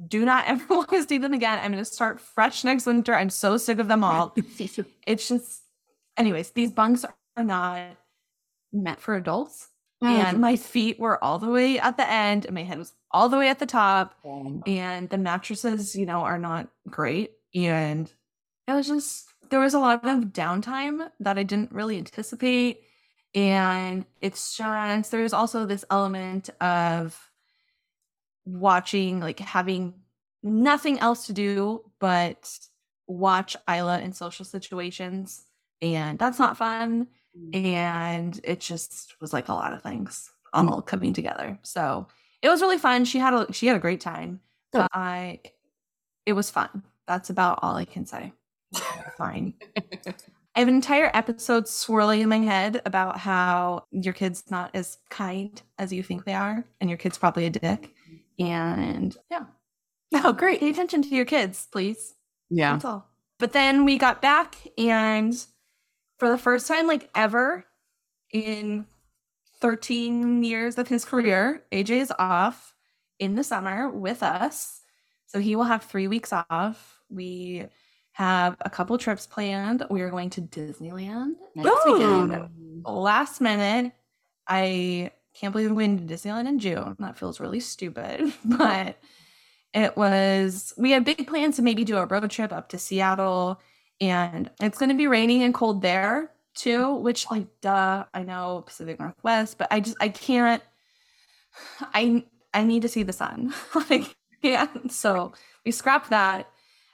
do 0.07 0.25
not 0.25 0.45
ever 0.47 0.65
want 0.69 0.89
to 0.89 1.03
see 1.03 1.17
them 1.17 1.33
again. 1.33 1.59
I'm 1.59 1.71
going 1.71 1.83
to 1.83 1.85
start 1.85 2.19
fresh 2.19 2.63
next 2.63 2.85
winter. 2.85 3.13
I'm 3.13 3.29
so 3.29 3.57
sick 3.57 3.79
of 3.79 3.87
them 3.87 4.03
all. 4.03 4.35
It's 5.05 5.27
just 5.27 5.63
anyways 6.15 6.51
these 6.51 6.71
bunks 6.71 7.05
are 7.37 7.43
not 7.43 7.97
meant 8.71 8.99
for 8.99 9.15
adults. 9.15 9.69
And 10.01 10.41
my 10.41 10.57
feet 10.57 10.99
were 10.99 11.23
all 11.23 11.39
the 11.39 11.49
way 11.49 11.79
at 11.79 11.95
the 11.95 12.09
end 12.09 12.45
and 12.45 12.53
my 12.53 12.63
head 12.63 12.77
was 12.77 12.91
all 13.11 13.29
the 13.29 13.37
way 13.37 13.47
at 13.47 13.59
the 13.59 13.65
top 13.65 14.13
and 14.67 15.09
the 15.09 15.17
mattresses 15.17 15.95
you 15.95 16.05
know 16.05 16.19
are 16.19 16.37
not 16.37 16.67
great. 16.89 17.31
And 17.55 18.11
it 18.67 18.73
was 18.73 18.87
just 18.87 19.27
there 19.49 19.61
was 19.61 19.73
a 19.73 19.79
lot 19.79 20.03
of 20.03 20.25
downtime 20.25 21.09
that 21.21 21.37
i 21.37 21.43
didn't 21.43 21.71
really 21.71 21.97
anticipate. 21.97 22.81
And 23.33 24.05
it's 24.19 24.57
just 24.57 25.11
there's 25.11 25.31
also 25.31 25.65
this 25.65 25.85
element 25.89 26.49
of 26.59 27.31
watching 28.45 29.19
like 29.19 29.39
having 29.39 29.93
nothing 30.41 30.99
else 30.99 31.25
to 31.27 31.33
do 31.33 31.81
but 31.99 32.59
watch 33.07 33.55
Isla 33.69 33.99
in 34.01 34.13
social 34.13 34.45
situations 34.45 35.45
and 35.81 36.17
that's 36.17 36.39
not 36.39 36.57
fun. 36.57 37.07
Mm. 37.37 37.55
And 37.55 38.39
it 38.43 38.59
just 38.59 39.15
was 39.19 39.33
like 39.33 39.49
a 39.49 39.53
lot 39.53 39.73
of 39.73 39.81
things 39.81 40.31
all 40.53 40.81
coming 40.81 41.13
together. 41.13 41.57
So 41.63 42.07
it 42.41 42.49
was 42.49 42.61
really 42.61 42.77
fun. 42.77 43.05
She 43.05 43.19
had 43.19 43.33
a 43.33 43.51
she 43.51 43.67
had 43.67 43.75
a 43.75 43.79
great 43.79 44.01
time 44.01 44.39
oh. 44.73 44.79
Good. 44.79 44.87
i 44.93 45.39
it 46.25 46.33
was 46.33 46.49
fun. 46.49 46.83
That's 47.07 47.29
about 47.29 47.59
all 47.61 47.75
i 47.75 47.85
can 47.85 48.05
say. 48.05 48.33
Fine. 49.17 49.53
I 50.55 50.59
have 50.59 50.67
an 50.67 50.75
entire 50.75 51.09
episode 51.13 51.67
swirling 51.67 52.21
in 52.21 52.29
my 52.29 52.37
head 52.37 52.81
about 52.85 53.17
how 53.17 53.85
your 53.91 54.13
kid's 54.13 54.49
not 54.51 54.69
as 54.75 54.99
kind 55.09 55.59
as 55.79 55.91
you 55.91 56.03
think 56.03 56.25
they 56.25 56.33
are 56.33 56.63
and 56.79 56.89
your 56.89 56.97
kid's 56.97 57.17
probably 57.17 57.45
a 57.47 57.49
dick 57.49 57.93
and 58.39 59.17
yeah 59.31 59.45
Oh, 60.15 60.31
great. 60.33 60.59
pay 60.59 60.69
attention 60.69 61.01
to 61.03 61.09
your 61.09 61.25
kids 61.25 61.67
please 61.71 62.13
Yeah. 62.49 62.73
that's 62.73 62.85
all. 62.85 63.09
But 63.39 63.51
then 63.51 63.83
we 63.83 63.97
got 63.97 64.21
back, 64.21 64.55
and 64.77 65.33
for 66.17 66.29
the 66.29 66.37
first 66.37 66.67
time, 66.67 66.87
like 66.87 67.09
ever 67.15 67.65
in 68.31 68.85
13 69.59 70.43
years 70.43 70.77
of 70.77 70.87
his 70.87 71.03
career, 71.03 71.63
AJ 71.71 71.89
is 72.01 72.13
off 72.19 72.75
in 73.19 73.35
the 73.35 73.43
summer 73.43 73.89
with 73.89 74.23
us. 74.23 74.81
So 75.25 75.39
he 75.39 75.55
will 75.55 75.63
have 75.63 75.83
three 75.83 76.07
weeks 76.07 76.31
off. 76.31 77.01
We 77.09 77.65
have 78.13 78.55
a 78.61 78.69
couple 78.69 78.97
trips 78.97 79.25
planned. 79.25 79.83
We 79.89 80.01
are 80.01 80.09
going 80.11 80.29
to 80.31 80.41
Disneyland 80.41 81.33
next 81.55 81.85
weekend. 81.85 82.49
Last 82.85 83.41
minute, 83.41 83.93
I 84.47 85.11
can't 85.33 85.51
believe 85.51 85.69
we're 85.69 85.75
going 85.75 86.07
to 86.07 86.13
Disneyland 86.13 86.47
in 86.47 86.59
June. 86.59 86.95
That 86.99 87.17
feels 87.17 87.39
really 87.39 87.59
stupid, 87.59 88.33
but 88.45 88.97
it 89.73 89.97
was 89.97 90.73
we 90.77 90.91
had 90.91 91.03
big 91.03 91.27
plans 91.27 91.55
to 91.55 91.61
maybe 91.61 91.83
do 91.83 91.97
a 91.97 92.05
road 92.05 92.29
trip 92.29 92.51
up 92.51 92.69
to 92.69 92.77
Seattle 92.77 93.59
and 93.99 94.49
it's 94.61 94.77
going 94.77 94.89
to 94.89 94.95
be 94.95 95.07
raining 95.07 95.43
and 95.43 95.53
cold 95.53 95.81
there 95.81 96.31
too 96.53 96.93
which 96.95 97.29
like 97.31 97.47
duh 97.61 98.05
I 98.13 98.23
know 98.23 98.63
Pacific 98.65 98.99
Northwest 98.99 99.57
but 99.57 99.67
I 99.71 99.79
just 99.79 99.97
I 99.99 100.09
can't 100.09 100.61
I 101.93 102.25
I 102.53 102.63
need 102.63 102.83
to 102.83 102.89
see 102.89 103.03
the 103.03 103.13
sun. 103.13 103.53
Like 103.89 104.15
yeah 104.41 104.67
so 104.89 105.33
we 105.65 105.71
scrapped 105.71 106.09
that. 106.09 106.49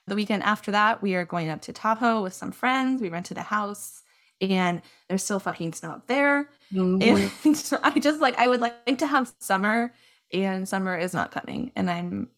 The 0.08 0.16
weekend 0.16 0.44
after 0.44 0.72
that 0.72 1.02
we 1.02 1.16
are 1.16 1.26
going 1.26 1.50
up 1.50 1.62
to 1.64 1.74
Tahoe 1.74 2.24
with 2.24 2.34
some 2.34 2.52
friends. 2.52 3.02
We 3.02 3.10
rented 3.10 3.38
a 3.38 3.44
house 3.44 4.04
and 4.42 4.82
there's 5.08 5.24
still 5.24 5.40
fucking 5.40 5.74
snow 5.74 6.02
there 6.08 6.50
Mhm. 6.74 7.32
and 7.44 7.80
I 7.84 8.00
just 8.00 8.22
like 8.22 8.38
I 8.38 8.48
would 8.48 8.62
like 8.62 8.98
to 9.00 9.08
have 9.08 9.34
summer 9.40 9.94
and 10.32 10.68
summer 10.68 10.98
is 10.98 11.14
not 11.14 11.32
coming 11.32 11.72
and 11.76 11.90
I'm 11.90 12.30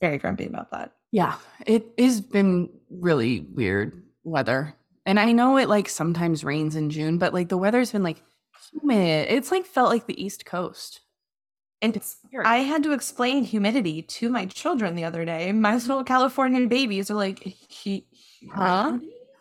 very 0.00 0.18
grumpy 0.18 0.46
about 0.46 0.70
that. 0.70 0.92
Yeah, 1.12 1.36
it 1.66 1.86
has 1.98 2.20
been 2.20 2.68
really 2.90 3.40
weird 3.40 4.02
weather. 4.24 4.74
And 5.06 5.20
I 5.20 5.32
know 5.32 5.56
it 5.58 5.68
like 5.68 5.88
sometimes 5.88 6.44
rains 6.44 6.76
in 6.76 6.90
June, 6.90 7.18
but 7.18 7.32
like 7.34 7.48
the 7.48 7.56
weather's 7.58 7.92
been 7.92 8.02
like 8.02 8.22
humid. 8.72 9.26
It's 9.30 9.50
like 9.50 9.66
felt 9.66 9.90
like 9.90 10.06
the 10.06 10.22
East 10.22 10.44
Coast. 10.46 11.00
And 11.82 12.02
I 12.44 12.58
had 12.58 12.82
to 12.84 12.92
explain 12.92 13.44
humidity 13.44 14.00
to 14.02 14.30
my 14.30 14.46
children 14.46 14.94
the 14.94 15.04
other 15.04 15.24
day. 15.26 15.52
My 15.52 15.74
little 15.74 16.02
Californian 16.04 16.68
babies 16.68 17.10
are 17.10 17.14
like, 17.14 17.40
he, 17.40 18.06
huh? 18.52 18.98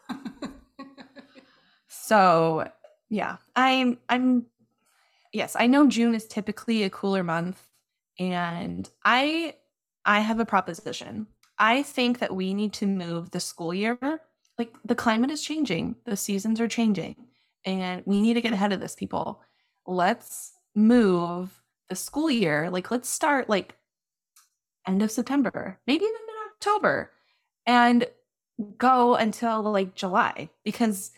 So 2.04 2.70
yeah, 3.10 3.38
I'm 3.56 3.98
I'm 4.10 4.48
yes, 5.32 5.56
I 5.58 5.68
know 5.68 5.88
June 5.88 6.14
is 6.14 6.28
typically 6.28 6.84
a 6.84 6.90
cooler 6.90 7.24
month 7.24 7.66
and 8.20 8.90
I 9.06 9.56
I 10.04 10.20
have 10.20 10.42
a 10.42 10.46
proposition. 10.46 11.28
I 11.58 11.82
think 11.82 12.20
that 12.20 12.36
we 12.36 12.54
need 12.54 12.74
to 12.74 12.88
move 12.88 13.32
the 13.32 13.40
school 13.40 13.74
year. 13.74 13.98
Like 14.58 14.74
the 14.84 14.96
climate 14.96 15.32
is 15.32 15.42
changing, 15.42 15.96
the 16.04 16.18
seasons 16.18 16.60
are 16.60 16.68
changing, 16.68 17.16
and 17.64 18.04
we 18.06 18.22
need 18.22 18.34
to 18.34 18.42
get 18.42 18.52
ahead 18.52 18.74
of 18.74 18.82
this, 18.82 18.96
people. 18.96 19.42
Let's 19.88 20.52
move 20.76 21.62
the 21.88 21.96
school 21.96 22.30
year. 22.30 22.70
Like 22.70 22.92
let's 22.92 23.08
start 23.08 23.48
like 23.48 23.76
end 24.86 25.02
of 25.02 25.10
September, 25.10 25.80
maybe 25.88 26.04
even 26.04 26.14
mid 26.28 26.36
October, 26.52 27.12
and 27.66 28.08
go 28.78 29.16
until 29.16 29.62
like 29.62 29.96
July 29.96 30.50
because 30.66 31.12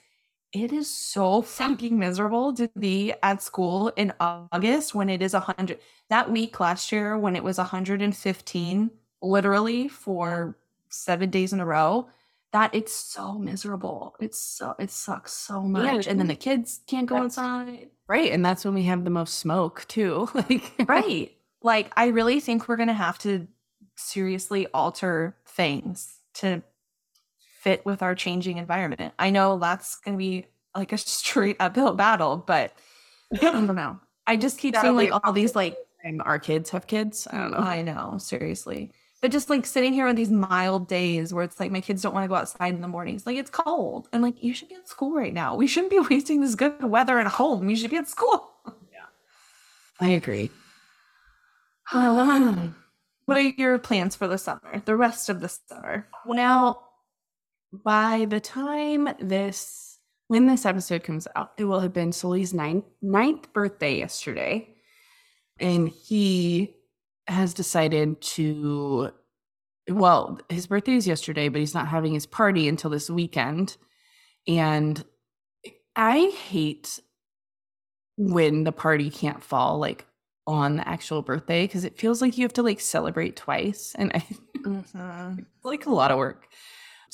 it 0.55 0.71
is 0.71 0.89
so 0.89 1.41
fucking 1.41 2.00
miserable 2.00 2.53
to 2.53 2.69
be 2.79 3.13
at 3.21 3.41
school 3.41 3.89
in 3.97 4.13
August 4.19 4.95
when 4.95 5.09
it 5.09 5.21
is 5.21 5.33
100. 5.33 5.79
That 6.09 6.31
week 6.31 6.59
last 6.59 6.91
year 6.91 7.17
when 7.17 7.35
it 7.35 7.43
was 7.43 7.57
115, 7.57 8.89
literally 9.21 9.88
for 9.89 10.55
seven 10.89 11.29
days 11.29 11.51
in 11.51 11.59
a 11.59 11.65
row, 11.65 12.07
that 12.53 12.74
it's 12.74 12.93
so 12.93 13.33
miserable. 13.38 14.15
It's 14.21 14.38
so, 14.39 14.75
it 14.79 14.91
sucks 14.91 15.33
so 15.33 15.62
much. 15.62 16.07
and 16.07 16.19
then 16.19 16.27
the 16.27 16.35
kids 16.35 16.79
can't 16.88 17.05
go 17.07 17.15
That's- 17.15 17.38
outside. 17.38 17.89
right. 18.07 18.31
And 18.31 18.45
that's 18.45 18.63
when 18.63 18.74
we 18.75 18.83
have 18.83 19.03
the 19.03 19.09
most 19.09 19.39
smoke 19.39 19.83
too. 19.89 20.29
like 20.35 20.71
Right. 20.88 21.31
Like, 21.62 21.91
I 21.97 22.07
really 22.07 22.39
think 22.39 22.67
we're 22.67 22.75
going 22.77 22.88
to 22.89 22.93
have 22.93 23.17
to 23.19 23.47
seriously 23.97 24.67
alter 24.74 25.35
things 25.45 26.19
to 26.35 26.62
fit 27.65 27.84
with 27.84 28.03
our 28.03 28.13
changing 28.13 28.57
environment. 28.57 29.13
I 29.17 29.31
know 29.31 29.57
that's 29.57 29.98
going 29.98 30.15
to 30.15 30.19
be 30.19 30.45
like 30.75 30.93
a 30.93 30.98
straight 31.00 31.57
uphill 31.60 31.93
battle, 31.95 32.38
but 32.38 32.74
I 33.34 33.51
don't 33.51 33.75
know. 33.75 34.00
I 34.27 34.38
just 34.38 34.60
keep 34.60 34.75
That'll 34.75 34.98
seeing 34.98 35.12
like 35.12 35.25
all 35.25 35.34
these 35.34 35.55
like 35.55 35.75
our 36.22 36.39
kids 36.39 36.69
have 36.69 36.86
kids. 36.88 37.27
I 37.29 37.38
don't 37.38 37.51
know. 37.51 37.57
I 37.57 37.81
know, 37.81 38.17
seriously. 38.19 38.91
But 39.22 39.31
just 39.31 39.50
like 39.50 39.65
sitting 39.65 39.93
here 39.93 40.07
on 40.07 40.13
these 40.13 40.29
mild 40.29 40.88
days 40.88 41.34
where 41.34 41.43
it's 41.43 41.60
like 41.60 41.72
my 41.72 41.81
kids 41.81 42.03
don't 42.03 42.13
want 42.13 42.25
to 42.25 42.27
go 42.27 42.36
outside 42.36 42.75
in 42.75 42.81
the 42.81 42.88
mornings. 42.88 43.25
Like 43.25 43.38
it's 43.38 43.50
cold. 43.50 44.07
And 44.13 44.22
like 44.22 44.43
you 44.43 44.53
should 44.53 44.69
be 44.69 44.75
at 44.75 44.88
school 44.88 45.13
right 45.13 45.34
now. 45.34 45.55
We 45.55 45.65
shouldn't 45.65 45.91
be 45.91 46.00
wasting 46.10 46.41
this 46.41 46.53
good 46.53 46.84
weather 46.84 47.17
at 47.19 47.25
home. 47.25 47.67
You 47.67 47.75
should 47.75 47.89
be 47.89 47.98
at 47.98 48.07
school. 48.07 48.51
Yeah. 48.67 49.07
I 50.00 50.10
agree. 50.10 50.51
what 51.91 53.38
are 53.38 53.41
your 53.41 53.79
plans 53.79 54.15
for 54.15 54.27
the 54.27 54.38
summer? 54.38 54.84
The 54.86 54.95
rest 54.95 55.29
of 55.29 55.41
the 55.41 55.50
summer? 55.50 56.07
Well, 56.25 56.85
by 57.72 58.25
the 58.29 58.39
time 58.39 59.10
this 59.19 60.00
when 60.27 60.48
this 60.48 60.65
episode 60.65 61.03
comes 61.03 61.27
out, 61.36 61.51
it 61.57 61.65
will 61.65 61.79
have 61.81 61.93
been 61.93 62.12
Sully's 62.12 62.53
ninth, 62.53 62.86
ninth 63.01 63.53
birthday 63.53 63.98
yesterday. 64.00 64.69
And 65.60 65.89
he 65.89 66.75
has 67.27 67.53
decided 67.53 68.22
to 68.22 69.12
well, 69.88 70.39
his 70.50 70.65
birthday 70.65 70.95
is 70.95 71.07
yesterday, 71.07 71.48
but 71.48 71.60
he's 71.60 71.75
not 71.75 71.88
having 71.88 72.13
his 72.13 72.25
party 72.25 72.67
until 72.67 72.89
this 72.89 73.07
weekend. 73.07 73.77
And 74.48 75.03
I 75.95 76.34
hate 76.48 77.00
when 78.17 78.63
the 78.63 78.72
party 78.72 79.12
can't 79.12 79.43
fall 79.43 79.77
like 79.77 80.07
on 80.48 80.77
the 80.77 80.88
actual 80.88 81.22
birthday 81.22 81.65
because 81.65 81.84
it 81.84 82.00
feels 82.00 82.22
like 82.22 82.38
you 82.38 82.43
have 82.43 82.53
to 82.53 82.63
like 82.63 82.79
celebrate 82.79 83.36
twice. 83.36 83.95
And 83.95 84.12
I 84.13 84.19
mm-hmm. 84.57 85.41
like 85.63 85.86
a 85.86 85.93
lot 85.93 86.12
of 86.12 86.17
work. 86.17 86.48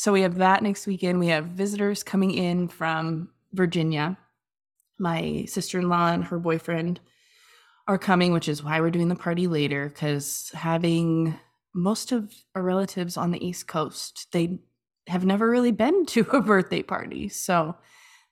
So 0.02 0.12
we 0.12 0.22
have 0.22 0.38
that 0.38 0.64
next 0.64 0.88
weekend. 0.88 1.20
We 1.20 1.28
have 1.28 1.46
visitors 1.46 2.02
coming 2.02 2.32
in 2.32 2.70
from 2.70 3.30
Virginia. 3.54 4.18
My 4.98 5.46
sister 5.48 5.78
in 5.78 5.90
law 5.90 6.08
and 6.08 6.24
her 6.24 6.40
boyfriend 6.40 7.00
are 7.88 8.00
coming, 8.00 8.34
which 8.34 8.50
is 8.50 8.64
why 8.64 8.82
we're 8.82 8.90
doing 8.90 9.10
the 9.10 9.16
party 9.16 9.46
later 9.46 9.90
because 9.90 10.50
having 10.56 11.40
most 11.76 12.12
of 12.12 12.34
our 12.56 12.64
relatives 12.64 13.16
on 13.16 13.30
the 13.30 13.46
East 13.46 13.68
Coast, 13.68 14.26
they 14.32 14.58
have 15.06 15.24
never 15.24 15.48
really 15.48 15.72
been 15.72 16.04
to 16.08 16.22
a 16.32 16.42
birthday 16.42 16.82
party. 16.82 17.30
So 17.30 17.76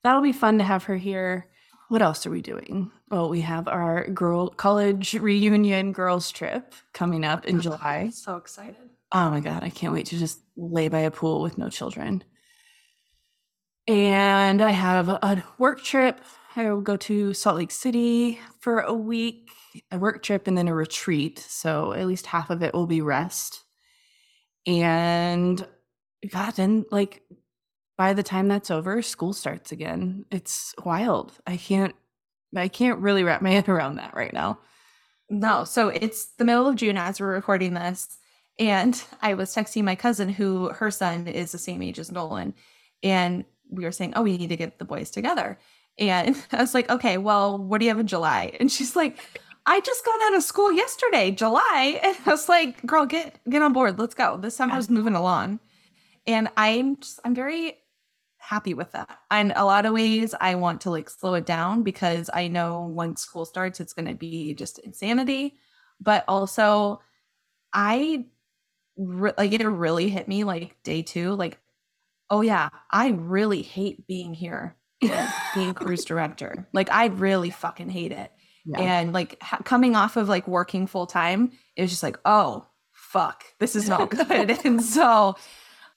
that'll 0.02 0.24
be 0.24 0.34
fun 0.34 0.58
to 0.58 0.64
have 0.64 0.86
her 0.86 0.98
here. 0.98 1.52
What 1.90 2.02
else 2.02 2.26
are 2.26 2.32
we 2.32 2.42
doing? 2.42 2.90
Well, 3.12 3.30
we 3.30 3.42
have 3.42 3.68
our 3.68 4.08
girl 4.08 4.50
college 4.50 5.14
reunion 5.14 5.92
girls 5.92 6.32
trip 6.32 6.74
coming 6.94 7.24
up 7.24 7.46
in 7.46 7.62
July. 7.62 8.10
So 8.12 8.38
excited. 8.38 8.90
Oh 9.12 9.30
my 9.30 9.40
god, 9.40 9.64
I 9.64 9.70
can't 9.70 9.94
wait 9.94 10.08
to 10.08 10.20
just 10.20 10.40
lay 10.56 10.88
by 10.88 11.00
a 11.00 11.12
pool 11.12 11.42
with 11.42 11.58
no 11.58 11.70
children. 11.70 12.24
And 13.88 14.62
I 14.62 14.72
have 14.72 15.10
a 15.10 15.44
work 15.58 15.84
trip. 15.84 16.22
I 16.56 16.72
will 16.72 16.82
go 16.82 16.96
to 16.98 17.34
Salt 17.34 17.58
Lake 17.58 17.72
City 17.72 18.40
for 18.60 18.82
a 18.82 18.94
week 18.94 19.50
a 19.92 20.00
work 20.00 20.24
trip 20.24 20.48
and 20.48 20.58
then 20.58 20.68
a 20.68 20.74
retreat. 20.74 21.40
So 21.40 21.94
at 21.94 22.08
least 22.08 22.26
half 22.28 22.50
of 22.50 22.64
it 22.64 22.74
will 22.74 22.88
be 22.88 23.02
rest. 23.02 23.64
And 24.66 25.66
God, 26.32 26.60
and 26.60 26.86
like 26.92 27.24
by 27.98 28.14
the 28.14 28.24
time 28.24 28.48
that's 28.48 28.72
over, 28.72 29.02
school 29.02 29.34
starts 29.34 29.72
again. 29.72 30.26
It's 30.32 30.74
wild. 30.86 31.34
I 31.46 31.58
can't 31.58 31.96
I 32.56 32.68
can't 32.68 33.00
really 33.00 33.24
wrap 33.24 33.42
my 33.42 33.52
head 33.52 33.70
around 33.70 33.98
that 33.98 34.16
right 34.16 34.34
now. 34.34 34.60
No, 35.30 35.64
so 35.64 35.90
it's 35.90 36.34
the 36.38 36.46
middle 36.46 36.68
of 36.68 36.76
June 36.76 36.98
as 36.98 37.20
we're 37.20 37.34
recording 37.34 37.76
this. 37.76 38.18
And 38.60 39.02
I 39.22 39.34
was 39.34 39.56
texting 39.56 39.84
my 39.84 39.96
cousin 39.96 40.30
who 40.30 40.70
her 40.70 40.92
son 40.92 41.28
is 41.28 41.52
the 41.52 41.58
same 41.58 41.82
age 41.82 41.98
as 41.98 42.12
Nolan. 42.12 42.54
And 43.02 43.46
we 43.70 43.86
were 43.86 43.92
saying, 43.92 44.14
Oh, 44.16 44.24
we 44.24 44.38
need 44.38 44.50
to 44.50 44.58
get 44.58 44.78
the 44.78 44.86
boys 44.86 45.10
together. 45.10 45.58
And 45.98 46.42
I 46.52 46.62
was 46.62 46.74
like, 46.74 46.90
okay, 46.90 47.18
well, 47.18 47.58
what 47.58 47.80
do 47.80 47.86
you 47.86 47.92
have 47.92 48.00
in 48.00 48.08
July? 48.08 48.56
And 48.60 48.72
she's 48.72 48.96
like, 48.96 49.18
I 49.66 49.82
just 49.82 50.04
got 50.04 50.22
out 50.24 50.36
of 50.36 50.44
school 50.44 50.72
yesterday, 50.72 51.32
July. 51.32 52.00
And 52.04 52.18
I 52.26 52.30
was 52.32 52.50
like, 52.50 52.86
girl, 52.86 53.06
get 53.06 53.40
get 53.50 53.62
on 53.62 53.74
board. 53.74 54.00
Let's 54.00 54.16
go. 54.16 54.38
This 54.38 54.58
time 54.58 54.72
I 54.72 54.78
was 54.78 54.90
moving 54.90 55.16
along. 55.16 55.60
And 56.28 56.50
I'm 56.58 56.98
just 56.98 57.20
I'm 57.24 57.36
very 57.36 57.78
happy 58.38 58.74
with 58.74 58.92
that. 58.94 59.20
In 59.32 59.52
a 59.56 59.66
lot 59.66 59.86
of 59.86 59.94
ways, 59.94 60.34
I 60.40 60.56
want 60.56 60.82
to 60.82 60.90
like 60.90 61.10
slow 61.10 61.36
it 61.36 61.46
down 61.46 61.84
because 61.84 62.30
I 62.34 62.48
know 62.48 62.82
once 62.82 63.22
school 63.22 63.46
starts, 63.46 63.80
it's 63.80 63.94
gonna 63.94 64.16
be 64.16 64.54
just 64.54 64.80
insanity. 64.80 65.56
But 66.02 66.24
also 66.28 67.02
I 67.74 68.26
re- 69.00 69.34
like 69.38 69.54
it 69.54 69.66
really 69.66 70.10
hit 70.10 70.28
me 70.28 70.44
like 70.44 70.76
day 70.84 71.02
two, 71.02 71.34
like, 71.34 71.58
oh 72.30 72.42
yeah, 72.42 72.70
I 72.92 73.10
really 73.10 73.62
hate 73.62 74.06
being 74.06 74.34
here, 74.34 74.76
being 75.56 75.74
cruise 75.74 76.06
director. 76.06 76.68
Like 76.74 76.92
I 76.92 77.08
really 77.08 77.50
fucking 77.50 77.90
hate 77.90 78.12
it. 78.12 78.32
Yeah. 78.66 78.80
And 78.80 79.14
like 79.14 79.42
ha- 79.42 79.62
coming 79.64 79.96
off 79.96 80.18
of 80.18 80.30
like 80.30 80.48
working 80.48 80.86
full 80.86 81.08
time, 81.08 81.52
it 81.76 81.82
was 81.82 81.92
just 81.92 82.04
like, 82.04 82.20
oh, 82.26 82.68
fuck, 82.92 83.44
this 83.60 83.76
is 83.76 83.88
not 83.88 84.10
good. 84.28 84.60
and 84.66 84.84
so, 84.84 85.36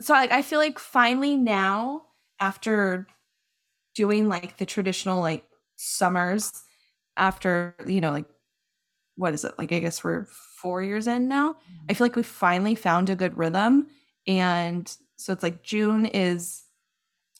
so 0.00 0.14
like, 0.14 0.32
I 0.32 0.42
feel 0.42 0.58
like 0.58 0.78
finally 0.78 1.36
now, 1.36 2.04
after 2.40 3.06
doing 3.94 4.28
like 4.28 4.56
the 4.56 4.66
traditional 4.66 5.20
like 5.20 5.44
summers, 5.76 6.50
after, 7.16 7.76
you 7.86 8.00
know, 8.00 8.12
like, 8.12 8.26
what 9.16 9.34
is 9.34 9.44
it? 9.44 9.52
Like, 9.58 9.70
I 9.72 9.80
guess 9.80 10.02
we're 10.02 10.26
four 10.62 10.82
years 10.82 11.06
in 11.06 11.28
now. 11.28 11.52
Mm-hmm. 11.52 11.86
I 11.90 11.94
feel 11.94 12.04
like 12.06 12.16
we 12.16 12.22
finally 12.22 12.74
found 12.74 13.10
a 13.10 13.16
good 13.16 13.36
rhythm. 13.36 13.88
And 14.26 14.90
so 15.16 15.32
it's 15.32 15.42
like 15.42 15.62
June 15.62 16.06
is 16.06 16.62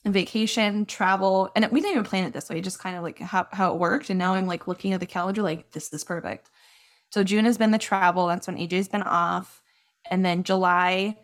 vacation, 0.05 0.85
travel, 0.85 1.49
and 1.55 1.65
we 1.71 1.79
didn't 1.79 1.93
even 1.93 2.03
plan 2.03 2.25
it 2.25 2.33
this 2.33 2.49
way, 2.49 2.59
just 2.59 2.79
kind 2.79 2.97
of 2.97 3.03
like 3.03 3.19
how, 3.19 3.47
how 3.51 3.73
it 3.73 3.79
worked. 3.79 4.09
And 4.09 4.19
now 4.19 4.33
I'm 4.33 4.47
like 4.47 4.67
looking 4.67 4.93
at 4.93 4.99
the 4.99 5.05
calendar, 5.05 5.41
like, 5.41 5.71
this 5.71 5.93
is 5.93 6.03
perfect. 6.03 6.49
So 7.11 7.23
June 7.23 7.45
has 7.45 7.57
been 7.57 7.71
the 7.71 7.77
travel. 7.77 8.27
That's 8.27 8.47
when 8.47 8.57
AJ's 8.57 8.89
been 8.89 9.03
off. 9.03 9.61
And 10.11 10.25
then 10.25 10.43
July 10.43 11.17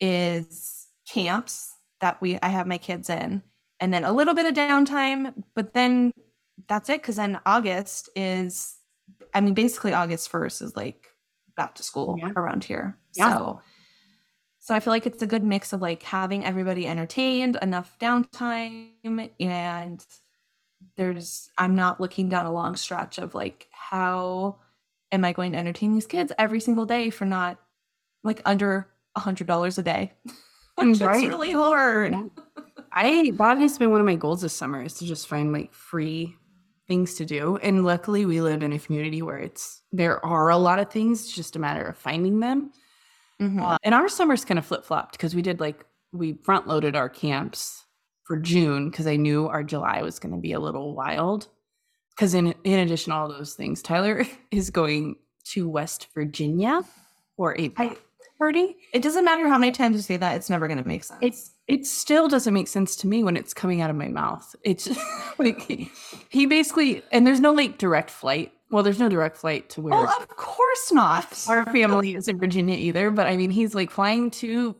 is 0.00 0.86
camps 1.06 1.74
that 2.00 2.20
we 2.20 2.38
I 2.42 2.48
have 2.48 2.66
my 2.66 2.78
kids 2.78 3.10
in. 3.10 3.42
And 3.80 3.92
then 3.92 4.04
a 4.04 4.12
little 4.12 4.34
bit 4.34 4.46
of 4.46 4.54
downtime, 4.54 5.34
but 5.54 5.74
then 5.74 6.12
that's 6.68 6.88
it. 6.88 7.02
Cause 7.02 7.16
then 7.16 7.40
August 7.44 8.08
is 8.14 8.76
I 9.34 9.40
mean, 9.40 9.54
basically 9.54 9.92
August 9.92 10.30
1st 10.30 10.62
is 10.62 10.76
like 10.76 11.08
back 11.56 11.74
to 11.76 11.82
school 11.82 12.16
yeah. 12.18 12.32
around 12.36 12.64
here. 12.64 12.96
Yeah. 13.14 13.36
So 13.36 13.60
so 14.62 14.76
I 14.76 14.80
feel 14.80 14.92
like 14.92 15.06
it's 15.06 15.22
a 15.22 15.26
good 15.26 15.42
mix 15.42 15.72
of 15.72 15.82
like 15.82 16.04
having 16.04 16.44
everybody 16.44 16.86
entertained, 16.86 17.58
enough 17.60 17.96
downtime, 18.00 19.30
and 19.40 20.06
there's 20.96 21.50
I'm 21.58 21.74
not 21.74 22.00
looking 22.00 22.28
down 22.28 22.46
a 22.46 22.52
long 22.52 22.76
stretch 22.76 23.18
of 23.18 23.34
like 23.34 23.66
how 23.72 24.58
am 25.10 25.24
I 25.24 25.32
going 25.32 25.52
to 25.52 25.58
entertain 25.58 25.94
these 25.94 26.06
kids 26.06 26.32
every 26.38 26.60
single 26.60 26.86
day 26.86 27.10
for 27.10 27.24
not 27.24 27.58
like 28.22 28.40
under 28.44 28.88
a 29.16 29.20
hundred 29.20 29.48
dollars 29.48 29.78
a 29.78 29.82
day. 29.82 30.12
Which 30.76 31.00
right. 31.00 31.28
really 31.28 31.50
hard. 31.50 32.14
I 32.92 33.32
that 33.36 33.58
has 33.58 33.78
been 33.78 33.90
one 33.90 34.00
of 34.00 34.06
my 34.06 34.14
goals 34.14 34.42
this 34.42 34.54
summer 34.54 34.82
is 34.82 34.94
to 34.94 35.06
just 35.06 35.26
find 35.26 35.52
like 35.52 35.74
free 35.74 36.36
things 36.92 37.14
to 37.14 37.24
do. 37.24 37.56
And 37.62 37.86
luckily 37.86 38.26
we 38.26 38.42
live 38.42 38.62
in 38.62 38.70
a 38.74 38.78
community 38.78 39.22
where 39.22 39.38
it's 39.38 39.80
there 39.92 40.22
are 40.26 40.50
a 40.50 40.58
lot 40.58 40.78
of 40.78 40.90
things, 40.90 41.22
it's 41.22 41.34
just 41.34 41.56
a 41.56 41.58
matter 41.58 41.86
of 41.86 41.96
finding 41.96 42.40
them. 42.40 42.70
Mm-hmm. 43.40 43.62
Uh, 43.62 43.78
and 43.82 43.94
our 43.94 44.10
summers 44.10 44.44
kind 44.44 44.58
of 44.58 44.66
flip 44.66 44.84
flopped 44.84 45.12
because 45.12 45.34
we 45.34 45.40
did 45.40 45.58
like 45.58 45.86
we 46.12 46.34
front 46.34 46.68
loaded 46.68 46.94
our 46.94 47.08
camps 47.08 47.86
for 48.24 48.36
June 48.36 48.90
because 48.90 49.06
I 49.06 49.16
knew 49.16 49.48
our 49.48 49.62
July 49.62 50.02
was 50.02 50.18
going 50.18 50.34
to 50.34 50.38
be 50.38 50.52
a 50.52 50.60
little 50.60 50.94
wild. 50.94 51.48
Because 52.10 52.34
in 52.34 52.54
in 52.62 52.80
addition 52.80 53.10
to 53.10 53.16
all 53.16 53.28
those 53.28 53.54
things, 53.54 53.80
Tyler 53.80 54.26
is 54.50 54.68
going 54.68 55.16
to 55.44 55.70
West 55.70 56.08
Virginia 56.12 56.82
for 57.38 57.58
a 57.58 57.72
I, 57.78 57.96
party. 58.42 58.76
It 58.92 59.02
doesn't 59.02 59.24
matter 59.24 59.46
how 59.48 59.58
many 59.58 59.72
times 59.72 59.96
you 59.96 60.02
say 60.02 60.16
that; 60.16 60.36
it's 60.36 60.50
never 60.50 60.66
going 60.66 60.82
to 60.82 60.88
make 60.88 61.04
sense. 61.04 61.20
It's 61.22 61.52
it 61.68 61.86
still 61.86 62.28
doesn't 62.28 62.52
make 62.52 62.68
sense 62.68 62.96
to 62.96 63.06
me 63.06 63.22
when 63.22 63.36
it's 63.36 63.54
coming 63.54 63.80
out 63.80 63.90
of 63.90 63.96
my 63.96 64.08
mouth. 64.08 64.54
It's 64.64 64.88
like 65.38 65.62
he, 65.62 65.90
he 66.28 66.46
basically 66.46 67.02
and 67.12 67.26
there's 67.26 67.40
no 67.40 67.52
like 67.52 67.78
direct 67.78 68.10
flight 68.10 68.52
well, 68.72 68.82
there's 68.82 68.98
no 68.98 69.10
direct 69.10 69.36
flight 69.36 69.68
to 69.70 69.82
where. 69.82 69.94
Oh, 69.94 70.04
of 70.04 70.28
course 70.28 70.92
not. 70.92 71.44
Our 71.46 71.66
family 71.66 72.14
is 72.14 72.26
in 72.26 72.38
Virginia 72.38 72.74
either, 72.74 73.10
but 73.10 73.26
I 73.26 73.36
mean, 73.36 73.50
he's 73.50 73.74
like 73.74 73.90
flying 73.90 74.30
to 74.30 74.74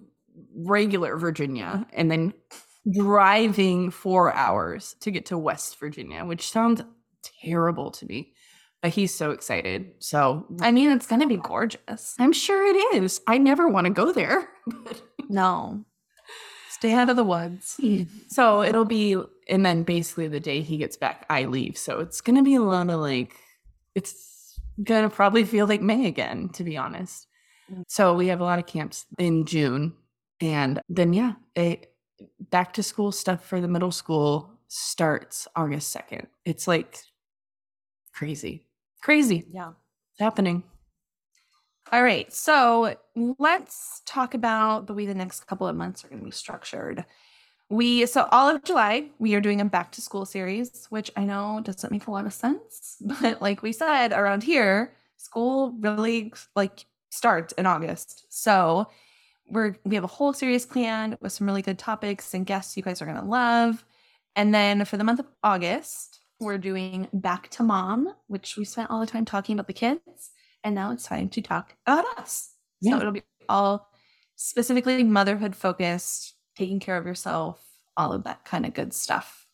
regular 0.56 1.18
Virginia 1.18 1.86
and 1.92 2.10
then 2.10 2.32
driving 2.90 3.90
four 3.90 4.32
hours 4.32 4.96
to 5.00 5.10
get 5.10 5.26
to 5.26 5.36
West 5.36 5.78
Virginia, 5.78 6.24
which 6.24 6.50
sounds 6.50 6.82
terrible 7.42 7.90
to 7.90 8.06
me. 8.06 8.32
But 8.82 8.90
he's 8.90 9.14
so 9.14 9.30
excited. 9.30 9.92
So, 10.00 10.44
I 10.60 10.72
mean, 10.72 10.90
it's 10.90 11.06
going 11.06 11.20
to 11.20 11.28
be 11.28 11.36
gorgeous. 11.36 12.16
I'm 12.18 12.32
sure 12.32 12.66
it 12.66 12.96
is. 12.96 13.20
I 13.26 13.38
never 13.38 13.68
want 13.68 13.86
to 13.86 13.92
go 13.92 14.12
there. 14.12 14.48
no. 15.28 15.84
Stay 16.70 16.92
out 16.92 17.08
of 17.08 17.16
the 17.16 17.24
woods. 17.24 17.80
So 18.28 18.62
it'll 18.62 18.86
be, 18.86 19.22
and 19.48 19.64
then 19.64 19.82
basically 19.82 20.26
the 20.26 20.40
day 20.40 20.62
he 20.62 20.78
gets 20.78 20.96
back, 20.96 21.26
I 21.30 21.44
leave. 21.44 21.76
So 21.76 22.00
it's 22.00 22.20
going 22.20 22.36
to 22.36 22.42
be 22.42 22.54
a 22.54 22.62
lot 22.62 22.88
of 22.88 22.98
like 22.98 23.36
it's 23.94 24.58
gonna 24.82 25.10
probably 25.10 25.44
feel 25.44 25.66
like 25.66 25.82
May 25.82 26.06
again, 26.06 26.48
to 26.50 26.64
be 26.64 26.76
honest. 26.76 27.26
So 27.88 28.14
we 28.14 28.26
have 28.28 28.40
a 28.40 28.44
lot 28.44 28.58
of 28.58 28.66
camps 28.66 29.06
in 29.18 29.46
June, 29.46 29.94
and 30.40 30.80
then 30.88 31.12
yeah, 31.12 31.34
it, 31.54 31.92
back 32.50 32.74
to 32.74 32.82
school 32.82 33.12
stuff 33.12 33.44
for 33.44 33.60
the 33.60 33.68
middle 33.68 33.92
school 33.92 34.58
starts 34.68 35.48
August 35.56 35.90
second. 35.90 36.26
It's 36.44 36.66
like 36.66 36.98
crazy, 38.12 38.66
crazy. 39.02 39.44
Yeah, 39.52 39.72
it's 40.12 40.20
happening. 40.20 40.62
All 41.92 42.02
right, 42.02 42.32
so 42.32 42.94
let's 43.38 44.00
talk 44.06 44.32
about 44.32 44.86
the 44.86 44.94
way 44.94 45.04
the 45.04 45.14
next 45.14 45.46
couple 45.46 45.66
of 45.66 45.76
months 45.76 46.02
are 46.02 46.08
going 46.08 46.20
to 46.20 46.24
be 46.24 46.30
structured. 46.30 47.04
We 47.68 48.06
so 48.06 48.28
all 48.32 48.48
of 48.48 48.64
July 48.64 49.10
we 49.18 49.34
are 49.34 49.40
doing 49.40 49.60
a 49.60 49.64
back 49.66 49.92
to 49.92 50.00
school 50.00 50.24
series, 50.24 50.86
which 50.88 51.10
I 51.16 51.24
know 51.24 51.60
doesn't 51.62 51.92
make 51.92 52.06
a 52.06 52.10
lot 52.10 52.24
of 52.24 52.32
sense, 52.32 52.96
but 53.20 53.42
like 53.42 53.62
we 53.62 53.72
said 53.72 54.12
around 54.12 54.42
here, 54.42 54.94
school 55.18 55.74
really 55.80 56.32
like 56.56 56.86
starts 57.10 57.52
in 57.54 57.66
August. 57.66 58.24
So 58.30 58.88
we're 59.48 59.76
we 59.84 59.94
have 59.94 60.04
a 60.04 60.08
whole 60.08 60.32
series 60.32 60.64
planned 60.64 61.18
with 61.20 61.32
some 61.32 61.46
really 61.46 61.62
good 61.62 61.78
topics 61.78 62.32
and 62.32 62.46
guests 62.46 62.74
you 62.76 62.82
guys 62.82 63.02
are 63.02 63.06
gonna 63.06 63.24
love. 63.24 63.84
And 64.34 64.54
then 64.54 64.86
for 64.86 64.96
the 64.96 65.04
month 65.04 65.20
of 65.20 65.26
August, 65.44 66.20
we're 66.42 66.58
doing 66.58 67.08
Back 67.12 67.48
to 67.50 67.62
Mom, 67.62 68.12
which 68.26 68.56
we 68.56 68.64
spent 68.64 68.90
all 68.90 69.00
the 69.00 69.06
time 69.06 69.24
talking 69.24 69.54
about 69.54 69.68
the 69.68 69.72
kids, 69.72 70.30
and 70.64 70.74
now 70.74 70.92
it's 70.92 71.04
time 71.04 71.28
to 71.30 71.40
talk 71.40 71.76
about 71.86 72.04
us. 72.18 72.50
Yeah. 72.80 72.92
So 72.92 73.00
it'll 73.00 73.12
be 73.12 73.22
all 73.48 73.88
specifically 74.36 75.04
motherhood 75.04 75.54
focused, 75.54 76.34
taking 76.56 76.80
care 76.80 76.96
of 76.96 77.06
yourself, 77.06 77.64
all 77.96 78.12
of 78.12 78.24
that 78.24 78.44
kind 78.44 78.66
of 78.66 78.74
good 78.74 78.92
stuff. 78.92 79.46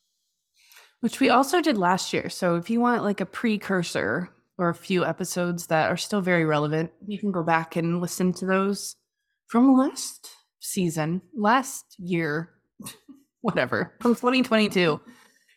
Which 1.00 1.20
we 1.20 1.28
also 1.28 1.60
did 1.60 1.78
last 1.78 2.12
year. 2.12 2.28
So 2.28 2.56
if 2.56 2.70
you 2.70 2.80
want 2.80 3.04
like 3.04 3.20
a 3.20 3.26
precursor 3.26 4.30
or 4.56 4.68
a 4.68 4.74
few 4.74 5.04
episodes 5.04 5.66
that 5.66 5.90
are 5.90 5.96
still 5.96 6.20
very 6.20 6.44
relevant, 6.44 6.90
you 7.06 7.18
can 7.18 7.30
go 7.30 7.44
back 7.44 7.76
and 7.76 8.00
listen 8.00 8.32
to 8.34 8.46
those 8.46 8.96
from 9.46 9.76
last 9.76 10.30
season, 10.60 11.22
last 11.36 11.84
year, 11.98 12.50
whatever, 13.42 13.94
from 14.00 14.14
2022. 14.14 15.00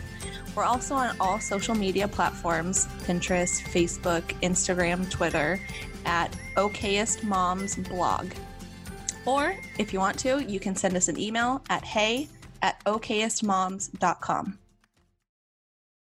We're 0.57 0.63
also 0.63 0.95
on 0.95 1.15
all 1.19 1.39
social 1.39 1.75
media 1.75 2.07
platforms 2.07 2.87
Pinterest, 3.03 3.61
Facebook, 3.61 4.23
Instagram, 4.41 5.07
Twitter 5.11 5.59
at 6.03 6.35
Okayest 6.55 7.23
Moms 7.23 7.75
Blog. 7.75 8.31
Or 9.27 9.55
if 9.77 9.93
you 9.93 9.99
want 9.99 10.17
to, 10.19 10.43
you 10.43 10.59
can 10.59 10.75
send 10.75 10.97
us 10.97 11.09
an 11.09 11.19
email 11.19 11.61
at 11.69 11.85
hey 11.85 12.27
at 12.63 12.83
okayestmoms.com. 12.85 14.57